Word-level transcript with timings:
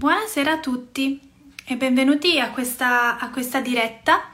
Buonasera 0.00 0.52
a 0.52 0.60
tutti 0.60 1.20
e 1.66 1.76
benvenuti 1.76 2.40
a 2.40 2.52
questa, 2.52 3.18
a 3.18 3.28
questa 3.28 3.60
diretta. 3.60 4.30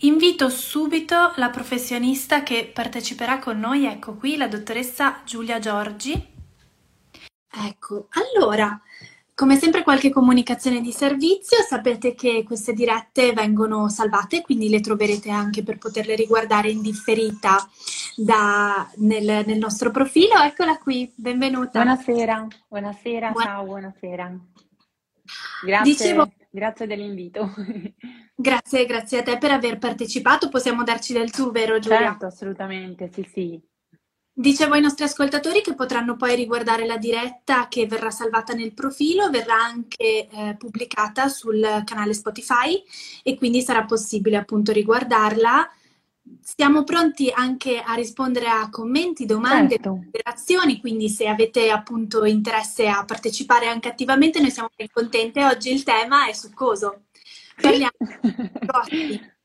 Invito 0.00 0.50
subito 0.50 1.32
la 1.36 1.48
professionista 1.48 2.42
che 2.42 2.70
parteciperà 2.70 3.38
con 3.38 3.58
noi, 3.58 3.86
ecco 3.86 4.16
qui, 4.16 4.36
la 4.36 4.48
dottoressa 4.48 5.22
Giulia 5.24 5.60
Giorgi. 5.60 6.12
Ecco, 7.50 8.08
allora, 8.36 8.78
come 9.34 9.56
sempre 9.56 9.82
qualche 9.82 10.10
comunicazione 10.10 10.82
di 10.82 10.92
servizio, 10.92 11.62
sapete 11.66 12.14
che 12.14 12.44
queste 12.44 12.74
dirette 12.74 13.32
vengono 13.32 13.88
salvate, 13.88 14.42
quindi 14.42 14.68
le 14.68 14.80
troverete 14.80 15.30
anche 15.30 15.62
per 15.62 15.78
poterle 15.78 16.16
riguardare 16.16 16.68
in 16.68 16.82
differita 16.82 17.66
da, 18.14 18.86
nel, 18.96 19.46
nel, 19.46 19.58
nostro 19.58 19.90
profilo. 19.90 20.34
Eccola 20.34 20.76
qui, 20.76 21.10
benvenuta. 21.14 21.80
Buonasera, 21.80 22.46
buonasera, 22.68 23.30
Buon... 23.30 23.42
ciao, 23.42 23.64
buonasera. 23.64 24.38
Grazie, 25.64 25.92
Dicevo... 25.92 26.32
grazie 26.50 26.86
dell'invito. 26.86 27.52
Grazie, 28.40 28.86
grazie 28.86 29.18
a 29.18 29.22
te 29.24 29.36
per 29.36 29.50
aver 29.50 29.78
partecipato. 29.78 30.48
Possiamo 30.48 30.84
darci 30.84 31.12
del 31.12 31.32
tu, 31.32 31.50
vero 31.50 31.80
Giulia? 31.80 32.10
Certo, 32.10 32.26
assolutamente, 32.26 33.10
sì, 33.12 33.28
sì. 33.32 33.60
Dicevo 34.32 34.74
ai 34.74 34.80
nostri 34.80 35.02
ascoltatori 35.02 35.60
che 35.60 35.74
potranno 35.74 36.14
poi 36.14 36.36
riguardare 36.36 36.86
la 36.86 36.98
diretta 36.98 37.66
che 37.66 37.88
verrà 37.88 38.12
salvata 38.12 38.52
nel 38.52 38.72
profilo, 38.74 39.28
verrà 39.30 39.56
anche 39.56 40.28
eh, 40.28 40.54
pubblicata 40.56 41.26
sul 41.26 41.82
canale 41.84 42.14
Spotify 42.14 42.80
e 43.24 43.36
quindi 43.36 43.60
sarà 43.60 43.84
possibile 43.84 44.36
appunto 44.36 44.70
riguardarla. 44.70 45.68
Siamo 46.42 46.84
pronti 46.84 47.30
anche 47.30 47.80
a 47.80 47.94
rispondere 47.94 48.46
a 48.46 48.68
commenti, 48.70 49.26
domande, 49.26 49.74
certo. 49.74 49.90
considerazioni, 49.90 50.80
quindi 50.80 51.08
se 51.08 51.26
avete 51.26 51.70
appunto 51.70 52.24
interesse 52.24 52.88
a 52.88 53.04
partecipare 53.04 53.66
anche 53.66 53.88
attivamente 53.88 54.40
noi 54.40 54.50
siamo 54.50 54.70
ben 54.74 54.88
contente. 54.92 55.44
Oggi 55.44 55.72
il 55.72 55.82
tema 55.82 56.26
è 56.26 56.32
succoso. 56.32 57.04
Parliamo 57.60 57.90
di 58.88 59.20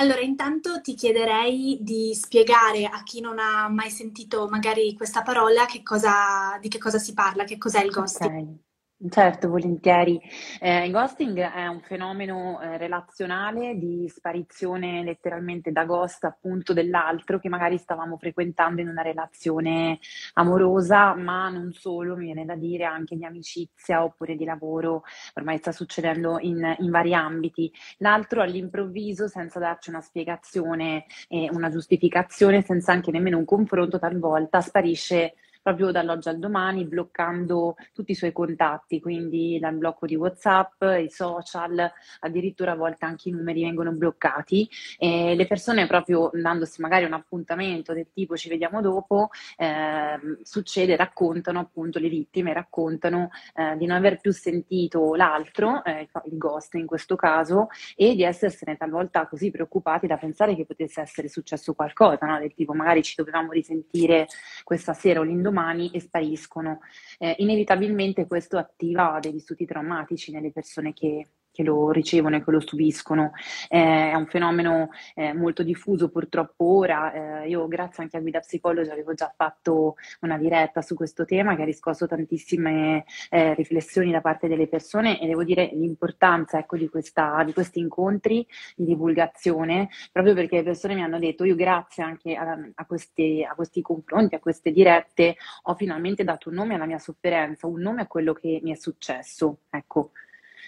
allora, 0.00 0.20
intanto 0.20 0.80
ti 0.80 0.94
chiederei 0.94 1.78
di 1.80 2.14
spiegare 2.14 2.84
a 2.84 3.02
chi 3.02 3.20
non 3.20 3.38
ha 3.38 3.68
mai 3.68 3.90
sentito 3.90 4.46
magari 4.48 4.94
questa 4.94 5.22
parola 5.22 5.66
che 5.66 5.82
cosa, 5.82 6.56
di 6.60 6.68
che 6.68 6.78
cosa 6.78 6.98
si 6.98 7.14
parla, 7.14 7.44
che 7.44 7.58
cos'è 7.58 7.82
il 7.82 7.90
ghosting. 7.90 8.30
Okay. 8.30 8.66
Certo, 9.00 9.48
volentieri. 9.48 10.20
Eh, 10.58 10.90
ghosting 10.90 11.38
è 11.38 11.68
un 11.68 11.80
fenomeno 11.82 12.60
eh, 12.60 12.78
relazionale 12.78 13.78
di 13.78 14.08
sparizione 14.08 15.04
letteralmente 15.04 15.70
da 15.70 15.84
ghost 15.84 16.24
appunto 16.24 16.72
dell'altro 16.72 17.38
che 17.38 17.48
magari 17.48 17.78
stavamo 17.78 18.16
frequentando 18.18 18.80
in 18.80 18.88
una 18.88 19.02
relazione 19.02 20.00
amorosa, 20.34 21.14
ma 21.14 21.48
non 21.48 21.72
solo, 21.72 22.16
mi 22.16 22.24
viene 22.24 22.44
da 22.44 22.56
dire 22.56 22.86
anche 22.86 23.14
di 23.14 23.24
amicizia 23.24 24.02
oppure 24.02 24.34
di 24.34 24.44
lavoro, 24.44 25.04
ormai 25.34 25.58
sta 25.58 25.70
succedendo 25.70 26.38
in, 26.40 26.74
in 26.80 26.90
vari 26.90 27.14
ambiti. 27.14 27.72
L'altro 27.98 28.42
all'improvviso, 28.42 29.28
senza 29.28 29.60
darci 29.60 29.90
una 29.90 30.00
spiegazione 30.00 31.04
e 31.28 31.48
una 31.52 31.70
giustificazione, 31.70 32.62
senza 32.62 32.90
anche 32.90 33.12
nemmeno 33.12 33.38
un 33.38 33.44
confronto, 33.44 34.00
talvolta 34.00 34.60
sparisce 34.60 35.34
proprio 35.68 35.90
dall'oggi 35.90 36.30
al 36.30 36.38
domani, 36.38 36.86
bloccando 36.86 37.76
tutti 37.92 38.12
i 38.12 38.14
suoi 38.14 38.32
contatti, 38.32 39.00
quindi 39.00 39.58
dal 39.60 39.74
blocco 39.74 40.06
di 40.06 40.16
WhatsApp, 40.16 40.82
i 40.98 41.10
social, 41.10 41.92
addirittura 42.20 42.72
a 42.72 42.74
volte 42.74 43.04
anche 43.04 43.28
i 43.28 43.32
numeri 43.32 43.64
vengono 43.64 43.92
bloccati 43.92 44.66
e 44.96 45.34
le 45.34 45.46
persone 45.46 45.86
proprio 45.86 46.30
dandosi 46.32 46.80
magari 46.80 47.04
un 47.04 47.12
appuntamento 47.12 47.92
del 47.92 48.08
tipo 48.14 48.34
ci 48.34 48.48
vediamo 48.48 48.80
dopo, 48.80 49.28
eh, 49.58 50.18
succede, 50.42 50.96
raccontano 50.96 51.60
appunto 51.60 51.98
le 51.98 52.08
vittime, 52.08 52.54
raccontano 52.54 53.28
eh, 53.54 53.76
di 53.76 53.84
non 53.84 53.96
aver 53.98 54.20
più 54.20 54.32
sentito 54.32 55.14
l'altro, 55.16 55.84
eh, 55.84 56.08
il 56.30 56.38
ghost 56.38 56.74
in 56.74 56.86
questo 56.86 57.14
caso, 57.14 57.66
e 57.94 58.14
di 58.14 58.24
essersene 58.24 58.78
talvolta 58.78 59.26
così 59.26 59.50
preoccupati 59.50 60.06
da 60.06 60.16
pensare 60.16 60.56
che 60.56 60.64
potesse 60.64 61.02
essere 61.02 61.28
successo 61.28 61.74
qualcosa, 61.74 62.24
no? 62.24 62.38
del 62.38 62.54
tipo 62.54 62.72
magari 62.72 63.02
ci 63.02 63.14
dovevamo 63.16 63.52
risentire 63.52 64.28
questa 64.64 64.94
sera 64.94 65.20
o 65.20 65.24
l'indomani 65.24 65.56
umani 65.58 65.90
e 65.90 66.00
spariscono. 66.00 66.80
Eh, 67.18 67.34
inevitabilmente 67.38 68.26
questo 68.26 68.56
attiva 68.56 69.18
dei 69.20 69.32
vissuti 69.32 69.66
traumatici 69.66 70.30
nelle 70.30 70.52
persone 70.52 70.92
che, 70.92 71.26
che 71.58 71.64
lo 71.64 71.90
ricevono 71.90 72.36
e 72.36 72.44
che 72.44 72.50
lo 72.52 72.60
subiscono. 72.60 73.32
Eh, 73.68 74.12
è 74.12 74.14
un 74.14 74.26
fenomeno 74.26 74.90
eh, 75.16 75.32
molto 75.32 75.64
diffuso 75.64 76.08
purtroppo 76.08 76.76
ora. 76.76 77.42
Eh, 77.42 77.48
io 77.48 77.66
grazie 77.66 78.04
anche 78.04 78.16
a 78.16 78.20
Guida 78.20 78.38
Psicologi 78.38 78.90
avevo 78.90 79.12
già 79.14 79.32
fatto 79.34 79.96
una 80.20 80.38
diretta 80.38 80.82
su 80.82 80.94
questo 80.94 81.24
tema 81.24 81.56
che 81.56 81.62
ha 81.62 81.64
riscosso 81.64 82.06
tantissime 82.06 83.04
eh, 83.30 83.54
riflessioni 83.54 84.12
da 84.12 84.20
parte 84.20 84.46
delle 84.46 84.68
persone 84.68 85.20
e 85.20 85.26
devo 85.26 85.42
dire 85.42 85.70
l'importanza 85.72 86.58
ecco, 86.60 86.76
di, 86.76 86.88
questa, 86.88 87.42
di, 87.44 87.52
questi 87.52 87.80
incontri 87.80 88.46
di 88.76 88.84
divulgazione 88.84 89.88
proprio 90.12 90.34
perché 90.34 90.58
le 90.58 90.62
persone 90.62 90.94
mi 90.94 91.02
hanno 91.02 91.18
detto 91.18 91.44
io 91.44 91.56
grazie 91.56 92.04
anche 92.04 92.36
a, 92.36 92.56
a, 92.72 92.86
questi, 92.86 93.44
a 93.44 93.54
questi 93.56 93.82
confronti, 93.82 94.36
a 94.36 94.38
queste 94.38 94.70
dirette 94.70 95.36
ho 95.62 95.74
finalmente 95.74 96.22
dato 96.22 96.50
un 96.50 96.54
nome 96.54 96.74
alla 96.76 96.86
mia 96.86 96.98
sofferenza, 96.98 97.66
un 97.66 97.80
nome 97.80 98.02
a 98.02 98.06
quello 98.06 98.32
che 98.32 98.60
mi 98.62 98.70
è 98.70 98.76
successo. 98.76 99.62
Ecco. 99.70 100.12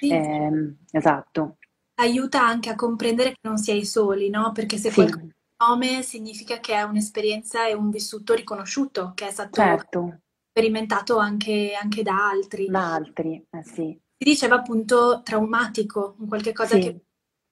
Sì. 0.01 0.09
Eh, 0.09 0.77
esatto. 0.93 1.59
Aiuta 1.97 2.45
anche 2.45 2.71
a 2.71 2.75
comprendere 2.75 3.33
che 3.33 3.49
non 3.49 3.59
si 3.59 3.71
è 3.71 3.85
soli, 3.85 4.31
no? 4.31 4.53
Perché 4.53 4.79
se 4.79 4.89
sì. 4.89 4.95
qualcuno 4.95 5.31
nome 5.61 6.03
significa 6.03 6.59
che 6.59 6.75
è 6.75 6.83
un'esperienza 6.83 7.69
e 7.69 7.75
un 7.75 7.91
vissuto 7.91 8.33
riconosciuto, 8.33 9.13
che 9.15 9.29
è 9.29 9.31
stato 9.31 9.61
certo. 9.61 10.21
sperimentato 10.49 11.19
anche, 11.19 11.73
anche, 11.79 12.03
da 12.03 12.31
altri. 12.31 12.67
Da 12.67 12.95
altri, 12.95 13.45
eh 13.51 13.63
sì. 13.63 14.01
Si 14.17 14.25
diceva 14.25 14.57
appunto 14.57 15.21
traumatico, 15.23 16.17
un 16.19 16.29
qualche 16.29 16.53
cosa 16.53 16.77
sì. 16.77 16.81
che 16.81 17.05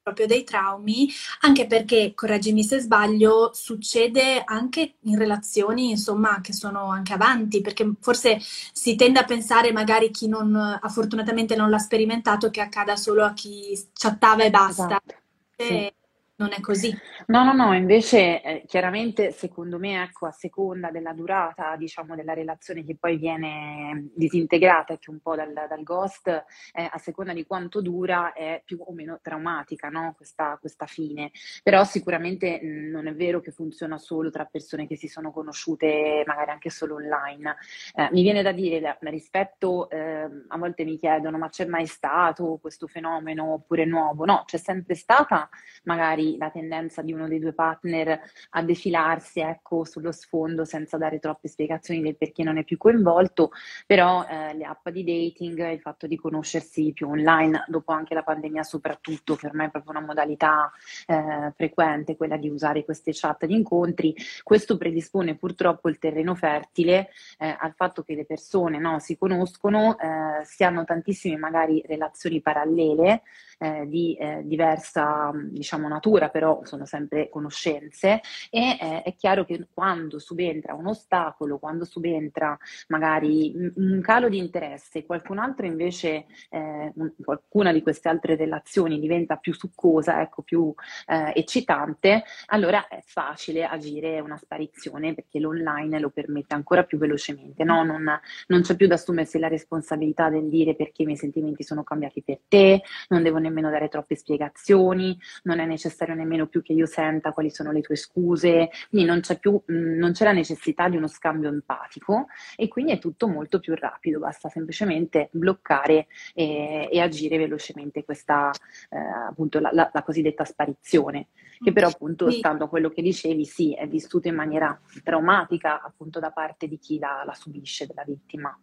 proprio 0.09 0.27
dei 0.27 0.45
traumi, 0.45 1.09
anche 1.41 1.67
perché, 1.67 2.13
correggimi 2.15 2.63
se 2.63 2.81
sbaglio, 2.81 3.51
succede 3.53 4.43
anche 4.45 4.95
in 5.03 5.19
relazioni, 5.19 5.91
insomma, 5.91 6.41
che 6.41 6.53
sono 6.53 6.91
anche 6.91 7.13
avanti, 7.13 7.61
perché 7.61 7.91
forse 8.01 8.39
si 8.73 8.97
tende 8.97 9.19
a 9.19 9.25
pensare, 9.25 9.73
magari 9.73 10.11
chi 10.11 10.29
non, 10.29 10.79
fortunatamente 10.89 11.57
non 11.57 11.71
l'ha 11.71 11.79
sperimentato, 11.79 12.51
che 12.51 12.61
accada 12.61 12.97
solo 12.97 13.25
a 13.25 13.33
chi 13.33 13.79
chattava 13.93 14.45
e 14.45 14.51
basta. 14.51 14.85
Esatto. 14.87 15.15
Sì 15.57 15.97
non 16.39 16.53
è 16.53 16.61
così. 16.61 16.97
No, 17.27 17.43
no, 17.45 17.53
no, 17.53 17.75
invece 17.75 18.43
eh, 18.43 18.65
chiaramente 18.67 19.33
secondo 19.33 19.79
me, 19.79 20.03
ecco, 20.03 20.27
a 20.27 20.31
seconda 20.31 20.91
della 20.91 21.13
durata, 21.13 21.75
diciamo, 21.77 22.15
della 22.15 22.33
relazione 22.33 22.85
che 22.85 22.97
poi 22.97 23.17
viene 23.17 24.11
disintegrata 24.15 24.93
anche 24.93 25.11
un 25.11 25.19
po' 25.21 25.35
dal, 25.35 25.53
dal 25.53 25.83
ghost, 25.83 26.29
eh, 26.29 26.89
a 26.91 26.99
seconda 26.99 27.33
di 27.33 27.45
quanto 27.45 27.83
dura 27.83 28.33
è 28.33 28.63
più 28.65 28.79
o 28.81 28.93
meno 28.93 29.19
traumatica, 29.21 29.89
no? 29.89 30.15
Questa, 30.17 30.57
questa 30.61 30.87
fine. 30.87 31.33
Però 31.63 31.83
sicuramente 31.85 32.61
mh, 32.63 32.67
mm, 32.67 32.91
non 32.91 33.09
è 33.09 33.15
vero 33.15 33.41
che 33.41 33.51
funziona 33.51 33.99
solo 33.99 34.31
tra 34.31 34.45
persone 34.45 34.87
che 34.87 34.97
si 34.97 35.09
sono 35.09 35.33
conosciute 35.33 36.23
magari 36.25 36.51
anche 36.51 36.71
solo 36.71 36.95
online. 36.95 37.57
Eh, 37.97 38.09
mi 38.13 38.23
viene 38.23 38.43
da 38.43 38.53
dire, 38.53 38.97
rispetto, 39.01 39.91
ehm, 39.91 40.45
a 40.49 40.57
volte 40.57 40.85
mi 40.85 40.97
chiedono, 40.99 41.37
ma 41.37 41.49
c'è 41.49 41.67
mai 41.67 41.87
stato 41.87 42.59
questo 42.61 42.87
fenomeno 42.87 43.55
oppure 43.55 43.85
nuovo? 43.85 44.25
No, 44.25 44.45
c'è 44.47 44.57
sempre 44.57 44.95
stata 44.95 45.49
magari 45.83 46.28
la 46.37 46.51
tendenza 46.51 47.03
di 47.03 47.13
uno 47.13 47.29
dei 47.29 47.39
due 47.39 47.53
partner 47.53 48.21
a 48.51 48.63
defilarsi 48.63 49.41
ecco, 49.41 49.85
sullo 49.85 50.13
sfondo 50.13 50.65
senza 50.65 50.97
dare 50.97 51.19
troppe 51.19 51.49
spiegazioni 51.49 52.03
del 52.03 52.17
perché 52.17 52.43
non 52.43 52.59
è 52.59 52.65
più 52.65 52.77
coinvolto, 52.77 53.53
però 53.87 54.27
eh, 54.27 54.55
le 54.55 54.65
app 54.65 54.89
di 54.89 55.05
dating, 55.05 55.71
il 55.71 55.81
fatto 55.81 56.07
di 56.07 56.17
conoscersi 56.17 56.93
più 56.93 57.09
online, 57.09 57.65
dopo 57.69 57.93
anche 57.93 58.15
la 58.15 58.23
pandemia 58.23 58.63
soprattutto, 58.63 59.37
per 59.37 59.55
me 59.55 59.67
è 59.67 59.71
proprio 59.71 59.93
una 59.93 60.05
modalità 60.05 60.71
eh, 61.07 61.53
frequente 61.55 62.17
quella 62.17 62.37
di 62.37 62.49
usare 62.49 62.85
queste 62.85 63.13
chat 63.15 63.47
di 63.47 63.55
incontri, 63.55 64.15
questo 64.43 64.77
predispone 64.77 65.37
purtroppo 65.37 65.89
il 65.89 65.99
terreno 65.99 66.35
fertile 66.35 67.11
eh, 67.39 67.57
al 67.59 67.75
fatto 67.75 68.03
che 68.03 68.15
le 68.15 68.25
persone 68.25 68.79
no, 68.79 68.99
si 68.99 69.17
conoscono, 69.17 69.97
eh, 69.99 70.45
si 70.45 70.65
hanno 70.65 70.85
tantissime 70.85 71.37
magari 71.37 71.83
relazioni 71.87 72.41
parallele, 72.41 73.23
eh, 73.59 73.87
di 73.89 74.15
eh, 74.15 74.43
diversa 74.45 75.31
diciamo, 75.35 75.89
natura, 75.89 76.29
però 76.29 76.61
sono 76.65 76.85
sempre 76.85 77.29
conoscenze 77.29 78.21
e 78.51 78.79
eh, 78.81 79.03
è 79.03 79.15
chiaro 79.17 79.45
che 79.45 79.67
quando 79.75 80.19
subentra 80.19 80.75
un 80.75 80.87
ostacolo, 80.87 81.59
quando 81.59 81.85
subentra 81.85 82.57
magari 82.89 83.53
un 83.75 84.01
calo 84.01 84.29
di 84.29 84.39
interesse, 84.39 85.05
qualcun 85.05 85.39
altro 85.39 85.67
invece, 85.67 86.27
eh, 86.51 86.93
qualcuna 87.23 87.73
di 87.73 87.83
queste 87.83 88.09
altre 88.09 88.37
relazioni 88.37 89.01
diventa 89.01 89.37
più 89.37 89.53
succosa, 89.53 90.21
ecco, 90.21 90.43
più 90.43 90.73
eh, 91.07 91.33
eccitante, 91.35 92.25
allora 92.47 92.87
è 92.87 93.03
facile 93.05 93.65
agire 93.65 94.21
una 94.21 94.37
sparizione 94.37 95.15
perché 95.15 95.41
l'online 95.41 95.99
lo 95.99 96.11
permette 96.11 96.55
ancora 96.55 96.85
più 96.85 96.99
velocemente, 96.99 97.65
no? 97.65 97.83
non, 97.83 98.09
non 98.47 98.61
c'è 98.63 98.77
più 98.77 98.87
da 98.87 98.95
assumersi 98.95 99.39
la 99.39 99.49
responsabilità 99.49 100.29
del 100.29 100.49
dire 100.49 100.77
perché 100.77 101.03
i 101.03 101.07
miei 101.07 101.19
sentimenti 101.19 101.65
sono 101.65 101.83
cambiati 101.83 102.23
per 102.23 102.39
te, 102.47 102.83
non 103.09 103.23
devo 103.23 103.39
nemmeno 103.39 103.48
nemmeno 103.49 103.71
dare 103.71 103.89
troppe 103.89 104.15
spiegazioni, 104.15 105.19
non 105.45 105.59
è 105.59 105.67
necessario 105.67 106.15
nemmeno 106.15 106.47
più 106.47 106.63
che 106.63 106.73
io 106.73 106.87
senta 106.87 107.33
quali 107.33 107.51
sono 107.51 107.73
le 107.73 107.81
tue 107.81 107.97
scuse, 107.97 108.71
quindi 108.89 109.09
non 109.09 109.21
c'è 109.21 109.39
più, 109.39 109.61
mh, 109.65 109.99
non 109.99 110.13
c'è 110.13 110.25
la 110.25 110.33
necessità 110.33 110.89
di 110.89 110.97
uno 110.97 111.09
scambio 111.09 111.49
empatico 111.49 112.27
e 112.57 112.69
quindi 112.69 112.93
è 112.93 112.99
tutto 112.99 113.29
molto 113.29 113.59
più 113.59 113.75
rapido, 113.75 114.19
basta 114.19 114.49
semplicemente 114.49 115.29
bloccare 115.33 116.07
e, 116.35 116.89
e 116.91 117.01
agire 117.01 117.39
velocemente 117.39 118.05
questa, 118.05 118.51
eh, 118.91 118.99
appunto, 118.99 119.59
la, 119.61 119.71
la, 119.73 119.91
la, 119.93 120.03
cosiddetta 120.03 120.45
sparizione, 120.45 121.29
che 121.59 121.73
però 121.73 121.89
appunto, 121.89 122.31
stando 122.31 122.65
a 122.65 122.69
quello 122.69 122.91
che 122.91 123.03
dicevi, 123.03 123.45
sì, 123.45 123.75
è 123.75 123.87
vissuto 123.89 124.29
in 124.29 124.35
maniera 124.35 124.79
traumatica 125.03 125.83
appunto 125.83 126.21
da 126.21 126.31
parte 126.31 126.69
di 126.69 126.79
chi 126.79 126.99
la, 126.99 127.23
la 127.25 127.35
subisce, 127.35 127.87
della 127.87 128.05
vittima. 128.05 128.57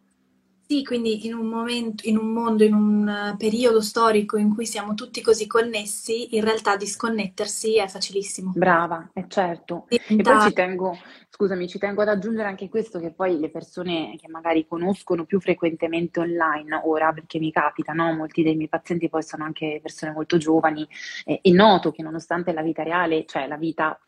Sì, 0.68 0.84
quindi 0.84 1.28
in 1.28 1.36
un 1.36 1.46
momento, 1.46 2.10
in 2.10 2.18
un 2.18 2.34
mondo, 2.34 2.64
in 2.64 2.74
un 2.74 3.08
eh, 3.08 3.36
periodo 3.38 3.82
storico 3.82 4.36
in 4.38 4.52
cui 4.52 4.66
siamo 4.66 4.96
tutti 4.96 5.22
così 5.22 5.46
connessi, 5.46 6.36
in 6.36 6.44
realtà 6.44 6.76
disconnettersi 6.76 7.78
è 7.78 7.88
facilissimo. 7.88 8.52
Brava, 8.56 9.12
è 9.14 9.28
certo. 9.28 9.86
E 9.88 10.02
poi 10.24 10.42
ci 10.42 10.54
tengo, 10.54 10.98
scusami, 11.30 11.68
ci 11.68 11.78
tengo 11.78 12.02
ad 12.02 12.08
aggiungere 12.08 12.48
anche 12.48 12.68
questo, 12.68 13.00
che 13.00 13.12
poi 13.12 13.40
le 13.40 13.52
persone 13.52 14.16
che 14.20 14.28
magari 14.28 14.66
conoscono 14.68 15.26
più 15.26 15.40
frequentemente 15.40 16.20
online 16.20 16.82
ora, 16.84 17.14
perché 17.14 17.38
mi 17.38 17.52
capita, 17.52 17.94
no? 17.94 18.12
Molti 18.16 18.42
dei 18.42 18.56
miei 18.56 18.70
pazienti 18.70 19.08
poi 19.08 19.22
sono 19.22 19.44
anche 19.44 19.80
persone 19.84 20.14
molto 20.14 20.38
giovani, 20.38 20.88
eh, 21.26 21.42
e 21.44 21.52
noto 21.52 21.92
che 21.92 22.02
nonostante 22.02 22.52
la 22.54 22.64
vita 22.64 22.82
reale, 22.82 23.26
cioè 23.28 23.46
la 23.48 23.58
vita 23.58 24.00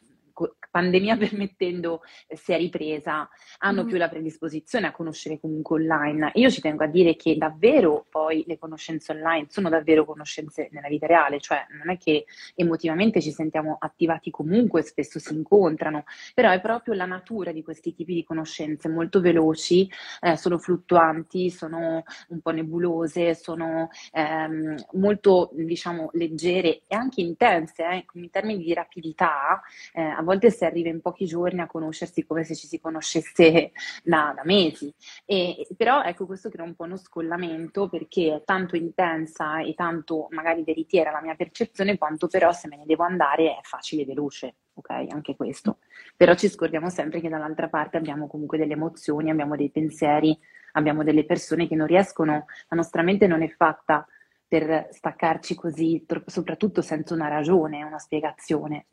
pandemia 0.69 1.17
permettendo, 1.17 2.01
eh, 2.27 2.35
si 2.35 2.53
è 2.53 2.57
ripresa, 2.57 3.27
hanno 3.59 3.83
mm. 3.83 3.87
più 3.87 3.97
la 3.97 4.09
predisposizione 4.09 4.87
a 4.87 4.91
conoscere 4.91 5.39
comunque 5.39 5.81
online. 5.81 6.31
Io 6.35 6.49
ci 6.49 6.61
tengo 6.61 6.83
a 6.83 6.87
dire 6.87 7.15
che 7.15 7.35
davvero 7.37 8.05
poi 8.09 8.43
le 8.47 8.57
conoscenze 8.57 9.11
online 9.11 9.47
sono 9.49 9.69
davvero 9.69 10.05
conoscenze 10.05 10.69
nella 10.71 10.87
vita 10.87 11.07
reale, 11.07 11.39
cioè 11.39 11.65
non 11.77 11.89
è 11.89 11.97
che 11.97 12.25
emotivamente 12.55 13.21
ci 13.21 13.31
sentiamo 13.31 13.77
attivati 13.79 14.29
comunque, 14.29 14.81
spesso 14.81 15.19
si 15.19 15.33
incontrano, 15.33 16.03
però 16.33 16.51
è 16.51 16.61
proprio 16.61 16.93
la 16.93 17.05
natura 17.05 17.51
di 17.51 17.63
questi 17.63 17.93
tipi 17.93 18.13
di 18.13 18.23
conoscenze 18.23 18.89
molto 18.89 19.19
veloci, 19.21 19.89
eh, 20.21 20.37
sono 20.37 20.57
fluttuanti, 20.57 21.49
sono 21.49 22.03
un 22.29 22.41
po' 22.41 22.51
nebulose, 22.51 23.35
sono 23.35 23.89
ehm, 24.11 24.75
molto 24.93 25.49
diciamo 25.53 26.09
leggere 26.13 26.81
e 26.87 26.95
anche 26.95 27.21
intense, 27.21 27.83
eh, 27.83 28.05
in 28.13 28.29
termini 28.29 28.63
di 28.63 28.73
rapidità, 28.73 29.61
eh, 29.93 30.01
a 30.01 30.21
volte 30.27 30.51
si 30.51 30.65
arriva 30.65 30.89
in 30.89 31.01
pochi 31.01 31.25
giorni 31.25 31.61
a 31.61 31.67
conoscersi 31.67 32.25
come 32.25 32.43
se 32.43 32.53
ci 32.53 32.67
si 32.67 32.79
conoscesse 32.79 33.71
da, 34.03 34.33
da 34.35 34.41
mesi. 34.43 34.93
E, 35.25 35.67
però 35.75 36.03
ecco, 36.03 36.25
questo 36.25 36.49
crea 36.49 36.65
un 36.65 36.75
po' 36.75 36.83
uno 36.83 36.97
scollamento 36.97 37.89
perché 37.89 38.35
è 38.35 38.43
tanto 38.43 38.75
intensa 38.75 39.61
e 39.61 39.73
tanto 39.73 40.27
magari 40.31 40.63
veritiera 40.63 41.11
la 41.11 41.21
mia 41.21 41.35
percezione, 41.35 41.97
quanto 41.97 42.27
però 42.27 42.51
se 42.51 42.67
me 42.67 42.77
ne 42.77 42.85
devo 42.85 43.03
andare 43.03 43.57
è 43.57 43.59
facile 43.63 44.03
e 44.03 44.05
veloce. 44.05 44.55
Ok, 44.73 44.91
anche 44.91 45.35
questo. 45.35 45.79
Però 46.15 46.35
ci 46.35 46.49
scordiamo 46.49 46.89
sempre 46.89 47.19
che 47.19 47.29
dall'altra 47.29 47.67
parte 47.67 47.97
abbiamo 47.97 48.27
comunque 48.27 48.59
delle 48.59 48.73
emozioni, 48.73 49.31
abbiamo 49.31 49.55
dei 49.55 49.71
pensieri, 49.71 50.37
abbiamo 50.73 51.03
delle 51.03 51.25
persone 51.25 51.67
che 51.67 51.75
non 51.75 51.87
riescono, 51.87 52.45
la 52.67 52.75
nostra 52.75 53.01
mente 53.01 53.25
non 53.25 53.41
è 53.41 53.49
fatta 53.49 54.05
per 54.47 54.87
staccarci 54.91 55.55
così, 55.55 56.05
soprattutto 56.25 56.81
senza 56.81 57.13
una 57.13 57.27
ragione, 57.27 57.83
una 57.83 57.99
spiegazione. 57.99 58.85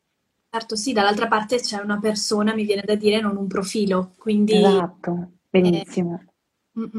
Certo, 0.54 0.76
sì, 0.76 0.92
dall'altra 0.92 1.26
parte 1.26 1.58
c'è 1.58 1.80
una 1.80 1.98
persona, 1.98 2.54
mi 2.54 2.64
viene 2.64 2.84
da 2.84 2.94
dire, 2.94 3.20
non 3.20 3.36
un 3.36 3.48
profilo, 3.48 4.12
quindi... 4.16 4.52
Esatto, 4.54 5.32
benissimo. 5.50 6.22
Eh, 6.76 6.90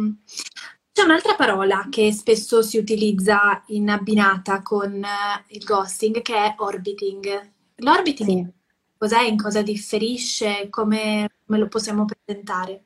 c'è 0.92 1.04
un'altra 1.04 1.36
parola 1.36 1.88
che 1.90 2.12
spesso 2.12 2.62
si 2.62 2.78
utilizza 2.78 3.64
in 3.68 3.90
abbinata 3.90 4.62
con 4.62 5.02
eh, 5.02 5.46
il 5.56 5.64
ghosting, 5.64 6.22
che 6.22 6.36
è 6.36 6.56
orbiting. 6.58 7.52
L'orbiting 7.76 8.46
sì. 8.46 8.54
cos'è, 8.98 9.22
in 9.22 9.38
cosa 9.38 9.62
differisce, 9.62 10.68
come, 10.70 11.30
come 11.46 11.58
lo 11.58 11.70
possiamo 11.70 12.04
presentare? 12.04 12.84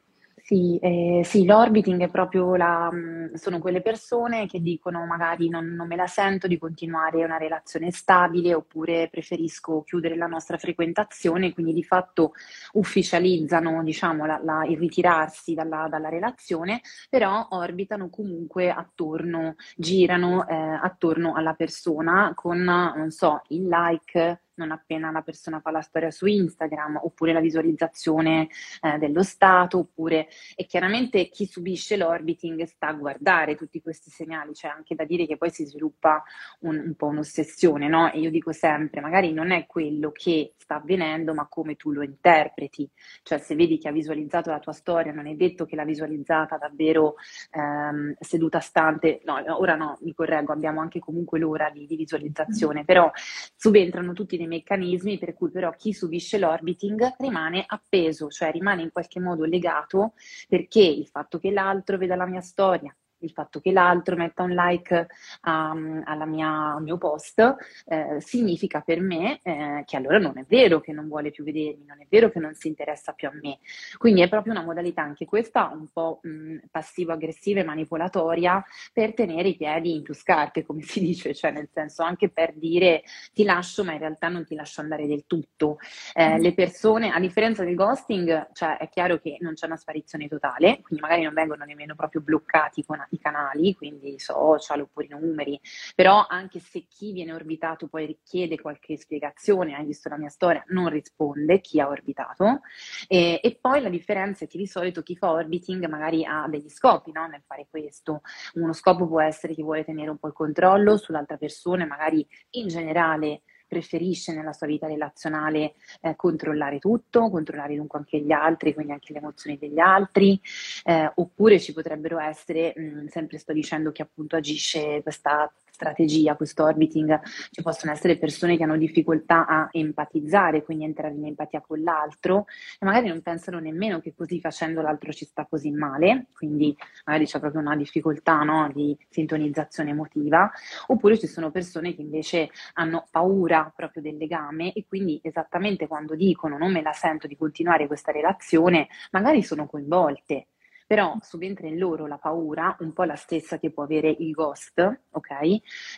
Sì, 0.49 0.79
eh, 0.81 1.21
sì, 1.25 1.45
l'orbiting 1.45 2.01
è 2.01 2.09
proprio 2.09 2.55
la, 2.55 2.89
mm, 2.91 3.35
sono 3.35 3.59
quelle 3.59 3.81
persone 3.83 4.47
che 4.47 4.59
dicono 4.59 5.05
magari 5.05 5.47
non, 5.47 5.67
non, 5.75 5.85
me 5.85 5.95
la 5.95 6.07
sento 6.07 6.47
di 6.47 6.57
continuare 6.57 7.23
una 7.23 7.37
relazione 7.37 7.91
stabile 7.91 8.55
oppure 8.55 9.09
preferisco 9.11 9.83
chiudere 9.83 10.15
la 10.15 10.25
nostra 10.25 10.57
frequentazione, 10.57 11.53
quindi 11.53 11.71
di 11.71 11.83
fatto 11.83 12.31
ufficializzano 12.71 13.83
diciamo, 13.83 14.25
la, 14.25 14.39
la, 14.43 14.65
il 14.65 14.79
ritirarsi 14.79 15.53
dalla, 15.53 15.87
dalla, 15.87 16.09
relazione, 16.09 16.81
però 17.11 17.45
orbitano 17.51 18.09
comunque 18.09 18.71
attorno, 18.71 19.53
girano 19.75 20.47
eh, 20.47 20.55
attorno 20.55 21.35
alla 21.35 21.53
persona 21.53 22.31
con, 22.33 22.57
non 22.63 23.11
so, 23.11 23.43
il 23.49 23.67
like 23.67 24.41
non 24.59 24.71
appena 24.71 25.09
la 25.11 25.21
persona 25.21 25.61
fa 25.61 25.71
la 25.71 25.81
storia 25.81 26.11
su 26.11 26.25
Instagram, 26.25 26.99
oppure 27.01 27.33
la 27.33 27.39
visualizzazione 27.39 28.49
eh, 28.81 28.97
dello 28.97 29.23
stato, 29.23 29.79
oppure 29.79 30.27
e 30.55 30.65
chiaramente 30.65 31.29
chi 31.29 31.45
subisce 31.45 31.95
l'orbiting 31.95 32.63
sta 32.65 32.87
a 32.87 32.93
guardare 32.93 33.55
tutti 33.55 33.81
questi 33.81 34.09
segnali, 34.09 34.51
c'è 34.51 34.67
anche 34.67 34.95
da 34.95 35.05
dire 35.05 35.25
che 35.25 35.37
poi 35.37 35.49
si 35.49 35.65
sviluppa 35.65 36.23
un, 36.59 36.77
un 36.77 36.95
po' 36.95 37.07
un'ossessione, 37.07 37.87
no? 37.87 38.11
E 38.11 38.19
io 38.19 38.29
dico 38.29 38.51
sempre, 38.51 39.01
magari 39.01 39.31
non 39.31 39.51
è 39.51 39.65
quello 39.65 40.11
che 40.11 40.53
sta 40.57 40.75
avvenendo, 40.75 41.33
ma 41.33 41.47
come 41.47 41.75
tu 41.75 41.91
lo 41.91 42.03
interpreti, 42.03 42.89
cioè 43.23 43.39
se 43.39 43.55
vedi 43.55 43.77
che 43.77 43.87
ha 43.87 43.91
visualizzato 43.91 44.49
la 44.51 44.59
tua 44.59 44.73
storia, 44.73 45.13
non 45.13 45.27
è 45.27 45.33
detto 45.35 45.65
che 45.65 45.75
l'ha 45.75 45.85
visualizzata 45.85 46.57
davvero 46.57 47.15
ehm, 47.51 48.15
seduta 48.19 48.59
stante, 48.59 49.21
no, 49.23 49.41
ora 49.57 49.75
no, 49.75 49.97
mi 50.01 50.13
correggo, 50.13 50.51
abbiamo 50.51 50.81
anche 50.81 50.99
comunque 50.99 51.39
l'ora 51.39 51.69
di, 51.69 51.85
di 51.85 51.95
visualizzazione, 51.95 52.83
però 52.85 53.09
subentrano 53.55 54.13
tutti 54.13 54.37
dei 54.37 54.47
meccanismi 54.49 55.17
per 55.17 55.33
cui 55.33 55.49
però 55.49 55.71
chi 55.71 55.93
subisce 55.93 56.37
l'orbiting 56.37 57.15
rimane 57.19 57.63
appeso, 57.65 58.27
cioè 58.27 58.51
rimane 58.51 58.81
in 58.81 58.91
qualche 58.91 59.21
modo 59.21 59.45
legato 59.45 60.13
perché 60.47 60.81
il 60.81 61.07
fatto 61.07 61.39
che 61.39 61.51
l'altro 61.51 61.97
veda 61.97 62.15
la 62.15 62.25
mia 62.25 62.41
storia, 62.41 62.93
il 63.19 63.31
fatto 63.31 63.59
che 63.59 63.71
l'altro 63.71 64.15
metta 64.15 64.43
un 64.43 64.51
like 64.51 65.07
um, 65.45 66.03
mia, 66.27 66.73
al 66.75 66.81
mio 66.81 66.97
post 66.97 67.55
eh, 67.85 68.17
significa 68.19 68.81
per 68.81 69.01
me 69.01 69.39
eh, 69.43 69.83
che 69.85 69.97
allora 69.97 70.19
non 70.19 70.37
è 70.37 70.45
vero 70.47 70.79
che 70.79 70.91
non 70.91 71.07
vuole 71.07 71.31
più 71.31 71.43
vedermi, 71.43 71.85
non 71.85 72.01
è 72.01 72.05
vero 72.09 72.29
che 72.29 72.39
non 72.39 72.53
si 72.53 72.67
interessa 72.67 73.13
più 73.13 73.27
a 73.27 73.31
me. 73.41 73.59
Quindi 73.97 74.21
è 74.21 74.29
proprio 74.29 74.53
una 74.53 74.63
modalità 74.63 75.01
anche 75.01 75.25
questa 75.25 75.69
un 75.73 75.87
po' 75.91 76.21
passivo-aggressiva 76.69 77.61
e 77.61 77.63
manipolatoria 77.63 78.63
per 78.93 79.13
tenere 79.13 79.49
i 79.49 79.55
piedi 79.55 79.95
in 79.95 80.03
più 80.03 80.13
scarpe, 80.13 80.65
come 80.65 80.81
si 80.81 80.99
dice, 80.99 81.33
cioè 81.33 81.51
nel 81.51 81.69
senso 81.71 82.03
anche 82.03 82.29
per 82.29 82.53
dire 82.55 83.03
ti 83.33 83.43
lascio 83.43 83.83
ma 83.83 83.93
in 83.93 83.99
realtà 83.99 84.27
non 84.27 84.45
ti 84.45 84.55
lascio 84.55 84.81
andare 84.81 85.07
del 85.07 85.25
tutto. 85.25 85.77
Eh, 86.13 86.37
mm. 86.37 86.41
Le 86.41 86.53
persone, 86.53 87.11
a 87.11 87.19
differenza 87.19 87.63
del 87.63 87.75
ghosting, 87.75 88.49
cioè 88.53 88.77
è 88.77 88.89
chiaro 88.89 89.19
che 89.19 89.37
non 89.39 89.53
c'è 89.53 89.65
una 89.65 89.77
sparizione 89.77 90.27
totale, 90.27 90.81
quindi 90.81 90.99
magari 90.99 91.23
non 91.23 91.33
vengono 91.33 91.65
nemmeno 91.65 91.95
proprio 91.95 92.21
bloccati 92.21 92.83
con 92.85 92.99
i 93.11 93.19
canali, 93.19 93.73
quindi 93.73 94.19
social 94.19 94.81
oppure 94.81 95.05
i 95.05 95.09
numeri, 95.09 95.59
però 95.95 96.25
anche 96.27 96.59
se 96.59 96.85
chi 96.87 97.11
viene 97.11 97.33
orbitato 97.33 97.87
poi 97.87 98.05
richiede 98.05 98.59
qualche 98.59 98.97
spiegazione, 98.97 99.75
hai 99.75 99.85
visto 99.85 100.09
la 100.09 100.17
mia 100.17 100.29
storia, 100.29 100.63
non 100.67 100.89
risponde 100.89 101.61
chi 101.61 101.79
ha 101.79 101.87
orbitato. 101.87 102.61
E, 103.07 103.39
e 103.41 103.57
poi 103.59 103.81
la 103.81 103.89
differenza 103.89 104.45
è 104.45 104.47
che 104.47 104.57
di 104.57 104.67
solito 104.67 105.01
chi 105.01 105.15
fa 105.15 105.31
orbiting 105.31 105.85
magari 105.87 106.25
ha 106.25 106.47
degli 106.47 106.69
scopi 106.69 107.11
no? 107.11 107.27
nel 107.27 107.43
fare 107.45 107.67
questo. 107.69 108.21
Uno 108.53 108.73
scopo 108.73 109.07
può 109.07 109.21
essere 109.21 109.53
che 109.53 109.63
vuole 109.63 109.83
tenere 109.83 110.09
un 110.09 110.17
po' 110.17 110.27
il 110.27 110.33
controllo 110.33 110.97
sull'altra 110.97 111.37
persona, 111.37 111.85
magari 111.85 112.25
in 112.51 112.67
generale 112.67 113.43
preferisce 113.69 114.33
nella 114.33 114.51
sua 114.51 114.67
vita 114.67 114.87
relazionale 114.87 115.75
eh, 116.01 116.15
controllare 116.17 116.79
tutto, 116.79 117.29
controllare 117.29 117.75
dunque 117.75 117.99
anche 117.99 118.19
gli 118.19 118.31
altri, 118.31 118.73
quindi 118.73 118.91
anche 118.91 119.13
le 119.13 119.19
emozioni 119.19 119.57
degli 119.57 119.79
altri, 119.79 120.41
eh, 120.83 121.09
oppure 121.15 121.59
ci 121.59 121.71
potrebbero 121.71 122.19
essere, 122.19 122.73
mh, 122.75 123.05
sempre 123.05 123.37
sto 123.37 123.53
dicendo 123.53 123.91
che 123.91 124.01
appunto 124.01 124.35
agisce 124.35 125.01
questa 125.03 125.49
strategia, 125.79 126.35
questo 126.35 126.65
orbiting, 126.65 127.21
ci 127.51 127.61
possono 127.61 127.93
essere 127.93 128.17
persone 128.17 128.57
che 128.57 128.63
hanno 128.63 128.75
difficoltà 128.75 129.45
a 129.47 129.69
empatizzare, 129.71 130.63
quindi 130.63 130.83
entrare 130.83 131.13
in 131.13 131.25
empatia 131.25 131.61
con 131.61 131.81
l'altro 131.81 132.47
e 132.77 132.85
magari 132.85 133.07
non 133.07 133.21
pensano 133.21 133.59
nemmeno 133.59 134.01
che 134.01 134.13
così 134.13 134.41
facendo 134.41 134.81
l'altro 134.81 135.13
ci 135.13 135.23
sta 135.23 135.45
così 135.45 135.71
male, 135.71 136.25
quindi 136.33 136.75
magari 137.05 137.25
c'è 137.25 137.39
proprio 137.39 137.61
una 137.61 137.77
difficoltà 137.77 138.43
no, 138.43 138.69
di 138.73 138.97
sintonizzazione 139.09 139.91
emotiva, 139.91 140.51
oppure 140.87 141.17
ci 141.17 141.27
sono 141.27 141.49
persone 141.49 141.95
che 141.95 142.01
invece 142.01 142.49
hanno 142.73 143.07
paura 143.09 143.58
proprio 143.75 144.01
del 144.01 144.17
legame 144.17 144.73
e 144.73 144.85
quindi 144.87 145.19
esattamente 145.23 145.87
quando 145.87 146.15
dicono 146.15 146.57
non 146.57 146.71
me 146.71 146.81
la 146.81 146.93
sento 146.93 147.27
di 147.27 147.37
continuare 147.37 147.87
questa 147.87 148.11
relazione, 148.11 148.87
magari 149.11 149.41
sono 149.43 149.67
coinvolte 149.67 150.47
però 150.89 151.15
subentra 151.21 151.67
in 151.67 151.77
loro 151.77 152.07
la 152.07 152.17
paura, 152.17 152.75
un 152.79 152.93
po' 152.93 153.03
la 153.03 153.15
stessa 153.15 153.59
che 153.59 153.69
può 153.69 153.83
avere 153.83 154.09
il 154.09 154.31
ghost, 154.31 155.01
ok? 155.11 155.29